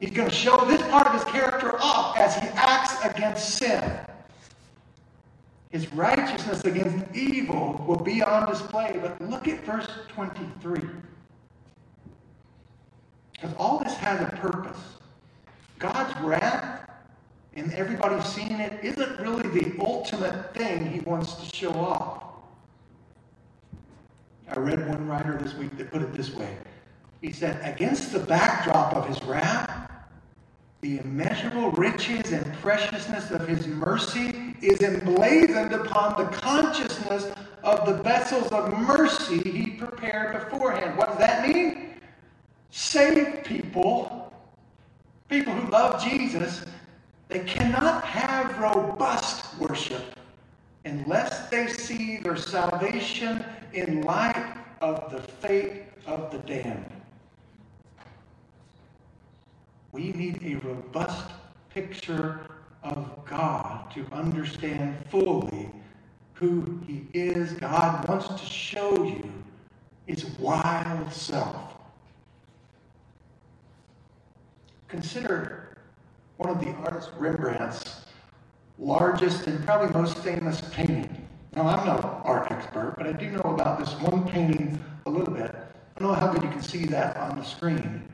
[0.00, 3.96] He's going to show this part of his character off as he acts against sin.
[5.70, 8.98] His righteousness against evil will be on display.
[9.00, 10.80] But look at verse 23.
[13.42, 14.78] Because all this has a purpose.
[15.80, 16.88] God's wrath,
[17.54, 22.22] and everybody seeing it, isn't really the ultimate thing he wants to show off.
[24.48, 26.56] I read one writer this week that put it this way.
[27.20, 29.90] He said, Against the backdrop of his wrath,
[30.80, 37.32] the immeasurable riches and preciousness of his mercy is emblazoned upon the consciousness
[37.64, 40.96] of the vessels of mercy he prepared beforehand.
[40.96, 41.92] What does that mean?
[42.74, 44.32] Saved people,
[45.28, 46.64] people who love Jesus,
[47.28, 50.18] they cannot have robust worship
[50.86, 53.44] unless they see their salvation
[53.74, 56.90] in light of the fate of the damned.
[59.92, 61.26] We need a robust
[61.68, 62.40] picture
[62.82, 65.70] of God to understand fully
[66.32, 67.52] who He is.
[67.52, 69.30] God wants to show you
[70.06, 71.71] His wild self.
[74.92, 75.74] Consider
[76.36, 78.02] one of the artist Rembrandt's
[78.78, 81.26] largest and probably most famous painting.
[81.56, 85.32] Now, I'm no art expert, but I do know about this one painting a little
[85.32, 85.54] bit.
[85.96, 88.06] I don't know how good you can see that on the screen.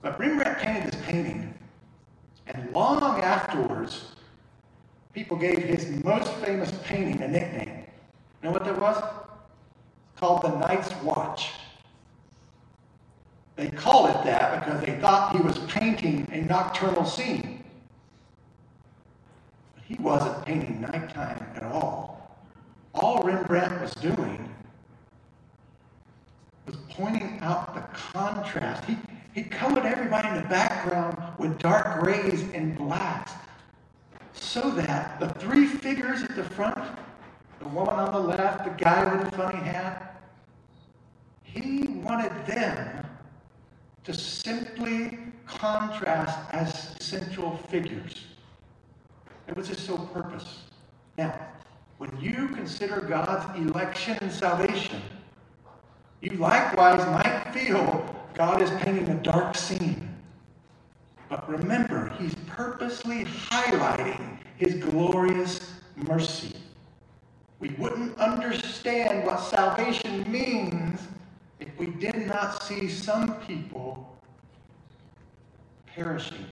[0.00, 1.52] But Rembrandt painted this painting,
[2.46, 4.12] and long afterwards,
[5.12, 7.84] people gave his most famous painting a nickname.
[8.42, 8.96] You know what that was?
[8.96, 11.50] It's called The Night's Watch.
[13.56, 17.62] They called it that because they thought he was painting a nocturnal scene.
[19.74, 22.38] But he wasn't painting nighttime at all.
[22.94, 24.48] All Rembrandt was doing
[26.66, 28.84] was pointing out the contrast.
[28.84, 28.96] He,
[29.34, 33.32] he colored everybody in the background with dark grays and blacks
[34.32, 36.78] so that the three figures at the front,
[37.58, 40.20] the woman on the left, the guy with the funny hat,
[41.42, 43.01] he wanted them
[44.04, 48.26] to simply contrast as central figures.
[49.48, 50.62] It was his sole purpose.
[51.18, 51.34] Now,
[51.98, 55.02] when you consider God's election and salvation,
[56.20, 60.08] you likewise might feel God is painting a dark scene.
[61.28, 66.52] But remember, he's purposely highlighting his glorious mercy.
[67.58, 71.00] We wouldn't understand what salvation means
[71.62, 74.18] if we did not see some people
[75.86, 76.46] perishing.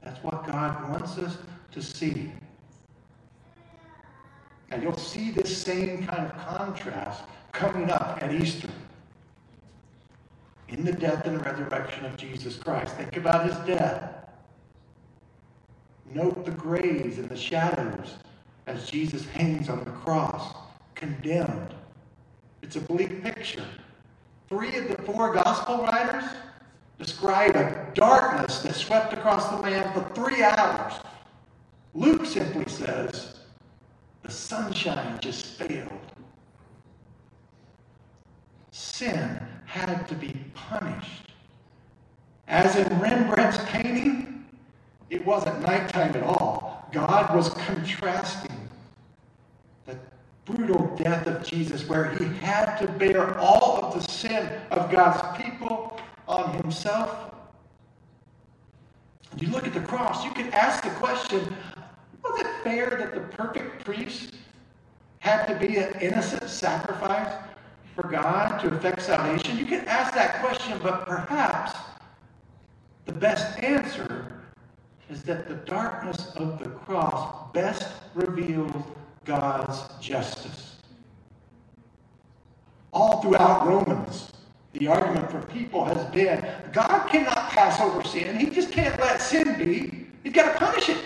[0.00, 1.36] That's what God wants us
[1.72, 2.30] to see.
[4.70, 8.68] And you'll see this same kind of contrast coming up at Easter
[10.68, 12.94] in the death and resurrection of Jesus Christ.
[12.94, 14.14] Think about his death.
[16.14, 18.14] Note the graves and the shadows
[18.66, 20.54] as Jesus hangs on the cross,
[20.94, 21.74] condemned.
[22.62, 23.64] It's a bleak picture.
[24.52, 26.24] Three of the four gospel writers
[26.98, 30.92] describe a darkness that swept across the land for three hours.
[31.94, 33.36] Luke simply says,
[34.22, 35.88] the sunshine just failed.
[38.72, 41.32] Sin had to be punished.
[42.46, 44.44] As in Rembrandt's painting,
[45.08, 46.90] it wasn't nighttime at all.
[46.92, 48.61] God was contrasting
[50.44, 55.40] brutal death of Jesus, where he had to bear all of the sin of God's
[55.40, 57.34] people on himself.
[59.38, 61.54] You look at the cross, you can ask the question
[62.22, 64.34] was it fair that the perfect priest
[65.18, 67.32] had to be an innocent sacrifice
[67.94, 69.58] for God to effect salvation?
[69.58, 71.72] You can ask that question, but perhaps
[73.06, 74.42] the best answer
[75.10, 78.72] is that the darkness of the cross best reveals
[79.24, 80.76] God's justice.
[82.92, 84.32] All throughout Romans,
[84.72, 88.38] the argument for people has been God cannot pass over sin.
[88.38, 90.06] He just can't let sin be.
[90.22, 90.98] He's got to punish it.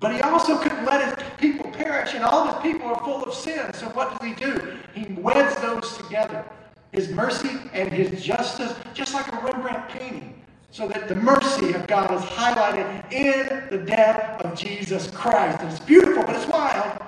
[0.00, 3.32] But he also couldn't let his people perish, and all his people are full of
[3.32, 3.72] sin.
[3.72, 4.78] So what does he do?
[4.94, 6.44] He weds those together.
[6.90, 10.41] His mercy and his justice, just like a Rembrandt painting,
[10.72, 15.60] so that the mercy of God is highlighted in the death of Jesus Christ.
[15.60, 16.98] And it's beautiful, but it's wild.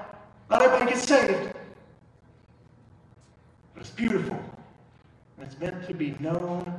[0.50, 1.54] Not everybody gets saved.
[3.72, 4.38] But it's beautiful.
[5.38, 6.78] And it's meant to be known,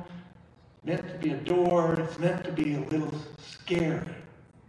[0.84, 4.06] meant to be adored, it's meant to be a little scary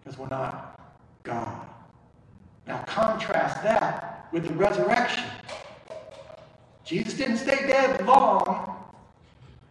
[0.03, 1.67] because we're not God.
[2.65, 5.25] Now contrast that with the resurrection.
[6.83, 8.73] Jesus didn't stay dead long.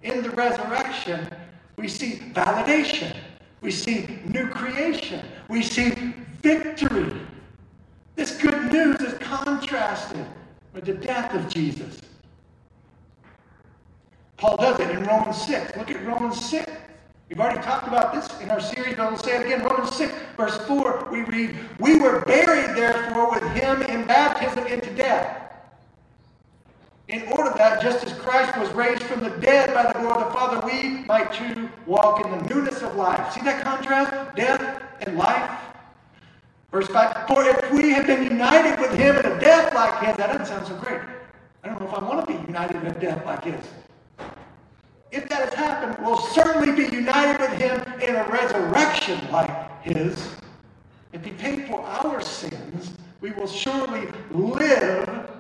[0.05, 1.29] In the resurrection,
[1.77, 3.15] we see validation.
[3.61, 5.25] We see new creation.
[5.49, 5.91] We see
[6.43, 7.13] victory.
[8.15, 10.27] This good news is contrasted
[10.73, 12.01] with the death of Jesus.
[14.37, 15.77] Paul does it in Romans 6.
[15.77, 16.71] Look at Romans 6.
[17.29, 19.65] We've already talked about this in our series, but I'll say it again.
[19.65, 24.95] Romans 6, verse 4, we read, We were buried, therefore, with him in baptism into
[24.95, 25.46] death.
[27.09, 30.27] In order that, just as Christ was raised from the dead by the glory of
[30.27, 33.33] the Father, we might too walk in the newness of life.
[33.33, 34.35] See that contrast?
[34.35, 35.51] Death and life.
[36.73, 40.17] Verse 5, For if we have been united with him in a death like his,
[40.17, 41.01] that doesn't sound so great.
[41.63, 43.65] I don't know if I want to be united in a death like his
[45.17, 50.35] if that has happened, we'll certainly be united with him in a resurrection like his.
[51.13, 55.31] If he paid for our sins, we will surely live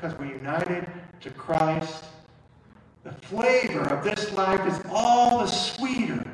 [0.00, 2.04] to Christ,
[3.04, 6.24] the flavor of this life is all the sweeter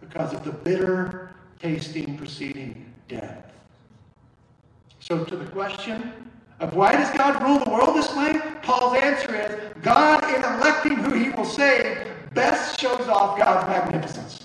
[0.00, 3.44] because of the bitter tasting preceding death.
[5.00, 6.12] So, to the question
[6.60, 10.96] of why does God rule the world this way, Paul's answer is God, in electing
[10.96, 14.41] who he will save, best shows off God's magnificence.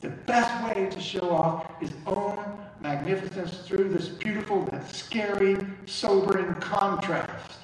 [0.00, 2.38] The best way to show off his own
[2.80, 7.58] magnificence through this beautiful and scary, sobering contrast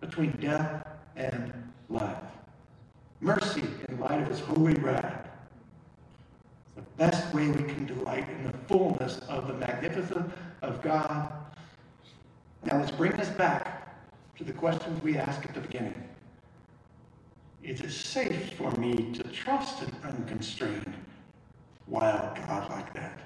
[0.00, 1.52] between death and
[1.88, 2.16] life.
[3.20, 5.28] Mercy in light of his holy wrath.
[6.74, 10.32] The best way we can delight in the fullness of the magnificence
[10.62, 11.32] of God.
[12.64, 13.94] Now let's bring this back
[14.36, 15.94] to the questions we asked at the beginning.
[17.62, 20.94] Is it safe for me to trust an unconstrained,
[21.86, 23.20] wild God like that?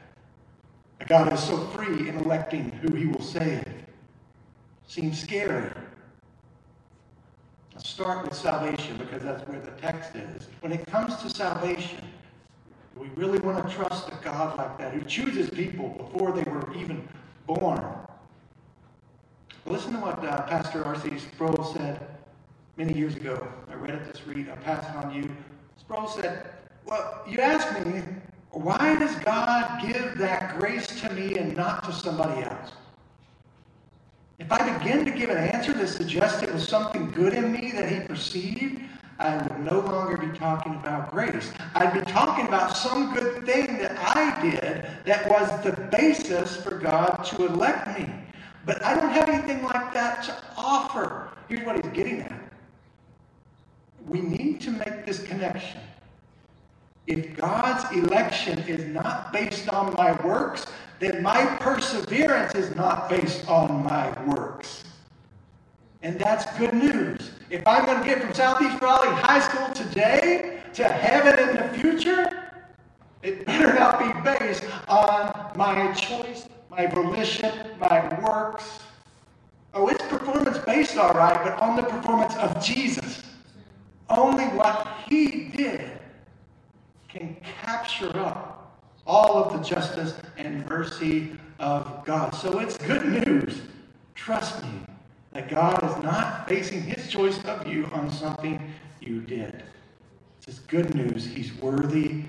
[1.00, 3.64] A God who is so free in electing who he will save.
[4.86, 5.70] Seems scary.
[7.74, 10.48] Let's start with salvation because that's where the text is.
[10.61, 12.04] When it comes to salvation,
[12.96, 16.74] we really want to trust a God like that who chooses people before they were
[16.76, 17.08] even
[17.46, 17.82] born.
[19.64, 21.18] listen to what uh, Pastor R.C.
[21.18, 22.06] Sproul said
[22.76, 23.46] many years ago.
[23.70, 24.48] I read it this week.
[24.50, 25.30] I'll pass it on you.
[25.78, 26.46] Sproul said,
[26.84, 28.02] Well, you asked me,
[28.51, 32.72] why does God give that grace to me and not to somebody else?
[34.38, 37.72] If I begin to give an answer that suggests it was something good in me
[37.72, 38.80] that he perceived,
[39.18, 41.53] I would no longer be talking about grace.
[41.74, 46.78] I'd be talking about some good thing that I did that was the basis for
[46.78, 48.11] God to elect me.
[48.64, 51.28] But I don't have anything like that to offer.
[51.48, 52.32] Here's what he's getting at.
[54.07, 55.80] We need to make this connection.
[57.07, 60.66] If God's election is not based on my works,
[60.98, 64.84] then my perseverance is not based on my works.
[66.03, 67.30] And that's good news.
[67.51, 71.78] If I'm going to get from Southeast Raleigh High School today to heaven in the
[71.78, 72.53] future,
[73.22, 78.80] it better not be based on my choice, my volition, my works.
[79.74, 83.22] Oh, it's performance based, all right, but on the performance of Jesus.
[84.09, 85.99] Only what he did
[87.12, 92.34] can capture up all of the justice and mercy of God.
[92.34, 93.62] So it's good news.
[94.14, 94.70] Trust me
[95.32, 99.62] that God is not basing his choice of you on something you did.
[100.46, 101.24] It's good news.
[101.24, 102.24] He's worthy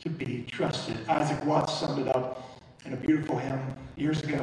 [0.00, 0.96] to be trusted.
[1.08, 3.60] Isaac Watts summed it up in a beautiful hymn
[3.96, 4.42] years ago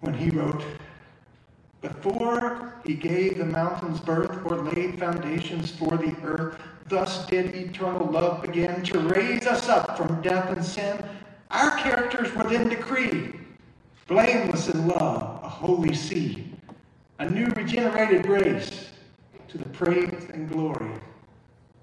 [0.00, 0.62] when he wrote,
[1.82, 6.56] Before he gave the mountains birth or laid foundations for the earth,
[6.88, 11.02] Thus did eternal love begin to raise us up from death and sin.
[11.50, 13.38] Our characters were then decreed,
[14.06, 16.54] blameless in love, a holy seed,
[17.18, 18.90] a new regenerated race,
[19.48, 20.92] to the praise and glory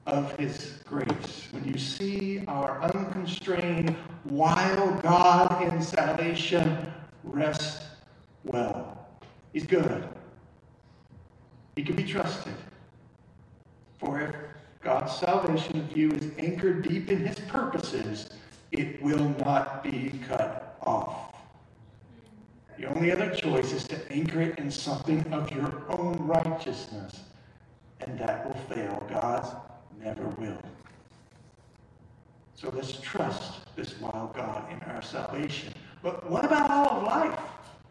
[0.05, 1.47] of his grace.
[1.51, 3.95] When you see our unconstrained,
[4.25, 6.91] wild God in salvation,
[7.23, 7.83] rest
[8.43, 8.98] well.
[9.53, 10.07] He's good.
[11.75, 12.53] He can be trusted.
[13.99, 14.35] For if
[14.81, 18.29] God's salvation of you is anchored deep in his purposes,
[18.71, 21.33] it will not be cut off.
[22.77, 27.21] The only other choice is to anchor it in something of your own righteousness,
[27.99, 29.05] and that will fail.
[29.09, 29.49] God's
[30.01, 30.61] never will.
[32.55, 35.73] So let's trust this wild God in our salvation.
[36.01, 37.39] But what about all of life?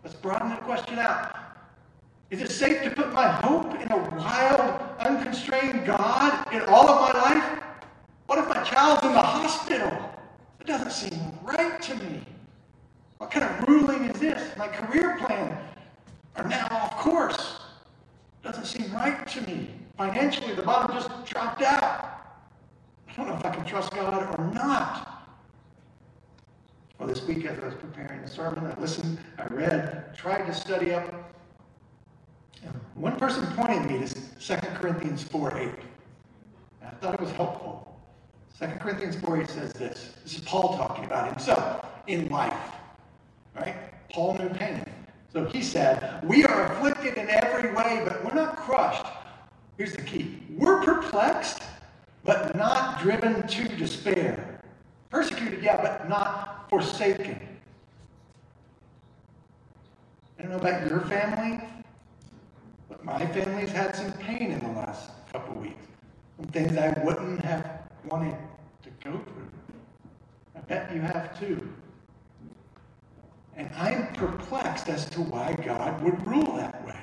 [0.03, 1.48] Let's broaden the question out.
[2.31, 7.15] Is it safe to put my hope in a wild, unconstrained God in all of
[7.15, 7.63] my life?
[8.27, 9.91] What if my child's in the hospital?
[10.61, 12.21] It doesn't seem right to me.
[13.17, 14.57] What kind of ruling is this?
[14.59, 15.57] My career plan
[16.37, 17.61] are now off course.
[18.43, 19.71] Doesn't seem right to me.
[19.97, 22.11] Financially, the bottom just dropped out.
[23.09, 25.27] I don't know if I can trust God or not.
[26.99, 30.53] Well, this week as I was preparing the sermon, I listened, I read, tried to
[30.53, 31.33] study up
[32.95, 35.71] one person pointed me to 2 Corinthians 4 8.
[36.83, 38.01] I thought it was helpful.
[38.59, 40.15] 2 Corinthians 4 8 says this.
[40.25, 42.73] This is Paul talking about himself in life.
[43.55, 43.77] Right?
[44.11, 44.85] Paul knew pain.
[45.33, 49.07] So he said, We are afflicted in every way, but we're not crushed.
[49.77, 51.63] Here's the key we're perplexed,
[52.25, 54.61] but not driven to despair.
[55.11, 57.41] Persecuted, yeah, but not forsaken.
[60.39, 61.65] I don't know about your family,
[62.99, 65.85] but my family's had some pain in the last couple weeks.
[66.39, 68.37] Some things I wouldn't have wanted
[68.85, 69.51] to go through.
[70.57, 71.69] I bet you have too.
[73.57, 77.01] And I'm perplexed as to why God would rule that way.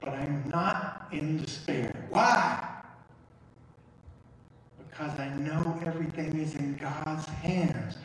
[0.00, 2.06] but I'm not in despair.
[2.10, 2.68] Why?
[4.78, 7.96] Because I know everything is in God's hands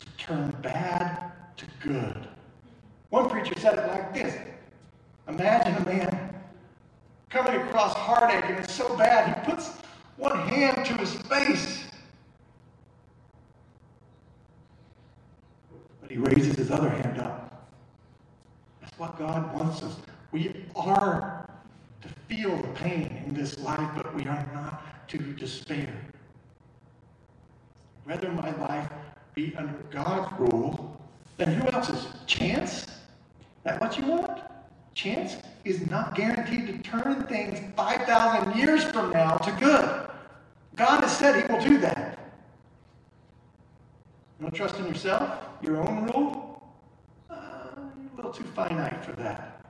[0.00, 2.28] to turn bad to good.
[3.10, 4.36] One preacher said it like this
[5.30, 6.34] Imagine a man
[7.28, 9.70] coming across heartache and it's so bad he puts
[10.16, 11.84] one hand to his face.
[16.00, 17.68] But he raises his other hand up.
[18.80, 19.94] That's what God wants us.
[20.32, 21.48] We are
[22.02, 25.94] to feel the pain in this life, but we are not to despair.
[28.04, 28.90] Rather, my life
[29.34, 31.00] be under God's rule
[31.36, 32.08] than who else's?
[32.26, 32.86] Chance?
[33.62, 34.40] That what you want?
[35.00, 40.10] Chance is not guaranteed to turn things 5,000 years from now to good.
[40.76, 42.18] God has said He will do that.
[44.40, 46.62] No trust in yourself, your own rule?
[47.30, 49.64] Uh, a little too finite for that.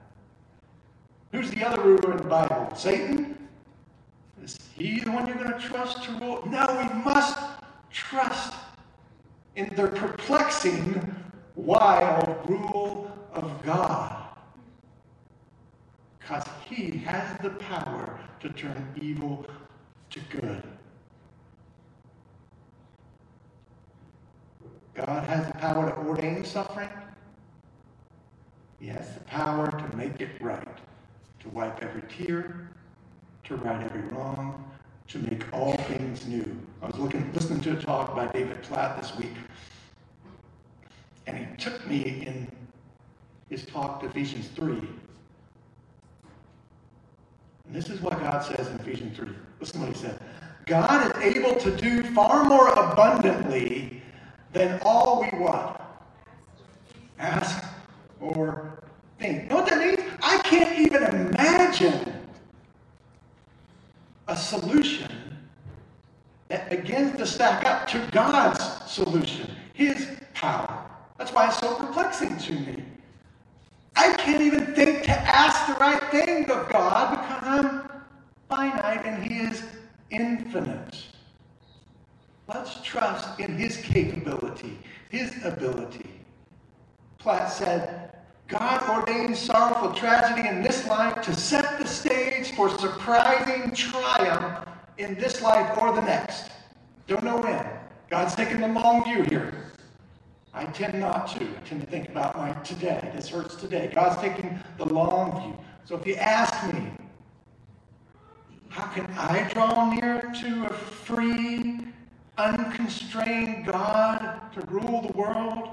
[1.31, 2.75] Who's the other ruler in the Bible?
[2.75, 3.49] Satan?
[4.43, 6.43] Is he the one you're going to trust to rule?
[6.49, 7.39] No, we must
[7.93, 8.55] trust
[9.55, 11.15] in the perplexing,
[11.55, 14.30] wild rule of God.
[16.31, 19.45] Because he has the power to turn evil
[20.11, 20.63] to good.
[24.95, 26.89] God has the power to ordain suffering.
[28.79, 30.79] He has the power to make it right,
[31.41, 32.71] to wipe every tear,
[33.43, 34.71] to right every wrong,
[35.09, 36.57] to make all things new.
[36.81, 39.35] I was looking, listening to a talk by David Platt this week,
[41.27, 42.47] and he took me in
[43.49, 44.81] his talk to Ephesians 3.
[47.71, 49.29] And this is what God says in Ephesians 3.
[49.61, 50.21] Listen to what he said.
[50.67, 54.03] God is able to do far more abundantly
[54.53, 55.81] than all we what?
[57.21, 57.65] Ask
[58.19, 58.83] or
[59.21, 59.45] think.
[59.45, 60.01] You know what that means?
[60.21, 62.13] I can't even imagine
[64.27, 65.13] a solution
[66.49, 70.87] that begins to stack up to God's solution, His power.
[71.19, 72.80] That's why it's so perplexing to me.
[73.97, 77.91] I can't even think to ask the right thing of God because I'm
[78.49, 79.63] finite and He is
[80.11, 80.97] infinite.
[82.53, 84.77] Let's trust in his capability,
[85.09, 86.11] his ability.
[87.19, 88.17] Platt said,
[88.49, 94.67] God ordains sorrowful tragedy in this life to set the stage for surprising triumph
[94.99, 96.51] in this life or the next.
[97.07, 97.65] Don't know when.
[98.09, 99.71] God's taking the long view here.
[100.53, 101.45] I tend not to.
[101.45, 103.11] I tend to think about my today.
[103.15, 103.91] This hurts today.
[103.95, 105.57] God's taking the long view.
[105.85, 106.91] So if you ask me,
[108.69, 111.87] how can I draw near to a free
[112.39, 115.71] unconstrained God to rule the world?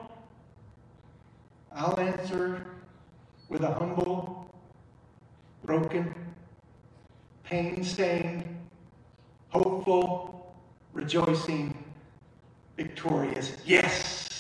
[1.72, 2.66] I'll answer
[3.50, 4.52] with a humble,
[5.64, 6.14] broken,
[7.44, 8.44] pain stained,
[9.50, 10.56] hopeful,
[10.94, 11.78] rejoicing,
[12.76, 13.58] victorious.
[13.66, 14.37] Yes,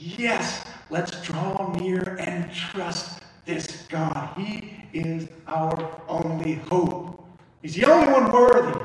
[0.00, 4.32] yes, let's draw near and trust this God.
[4.36, 7.24] He is our only hope.
[7.62, 8.80] He's the only one worthy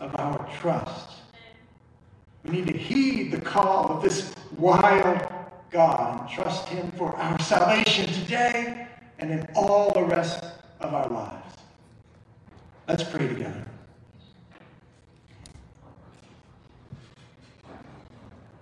[0.00, 1.10] of our trust.
[2.44, 5.26] We need to heed the call of this wild
[5.70, 8.86] God and trust Him for our salvation today
[9.18, 10.44] and in all the rest
[10.80, 11.56] of our lives.
[12.86, 13.66] Let's pray together.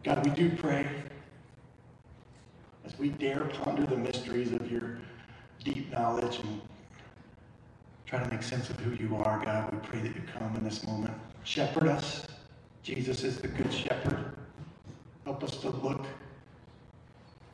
[0.05, 0.87] God, we do pray
[2.85, 4.99] as we dare ponder the mysteries of your
[5.65, 6.61] deep knowledge and
[8.07, 9.73] try to make sense of who you are, God.
[9.73, 11.15] We pray that you come in this moment.
[11.45, 12.27] Shepherd us
[12.83, 14.33] Jesus is the Good Shepherd.
[15.25, 16.05] Help us to look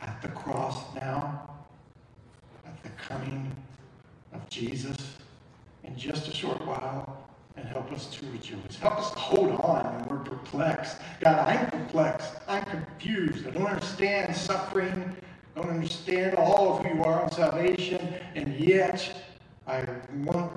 [0.00, 1.50] at the cross now,
[2.64, 3.54] at the coming
[4.32, 4.96] of Jesus
[5.84, 7.17] in just a short while,
[7.58, 8.76] and help us to rejoice.
[8.80, 10.98] Help us to hold on when we're perplexed.
[11.20, 12.34] God, I'm perplexed.
[12.46, 13.46] I'm confused.
[13.46, 15.16] I don't understand suffering.
[15.56, 19.10] I don't understand all of who you are in salvation, and yet
[19.66, 19.84] I
[20.24, 20.52] want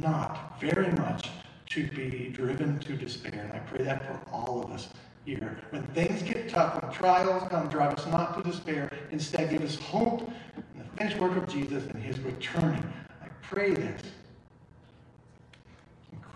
[0.00, 1.28] not very much
[1.70, 3.42] to be driven to despair.
[3.44, 4.88] And I pray that for all of us
[5.24, 5.58] here.
[5.70, 8.90] When things get tough, when trials come, drive us not to despair.
[9.10, 10.22] Instead, give us hope
[10.56, 12.82] in the finished work of Jesus and his returning.
[13.22, 14.02] I pray this.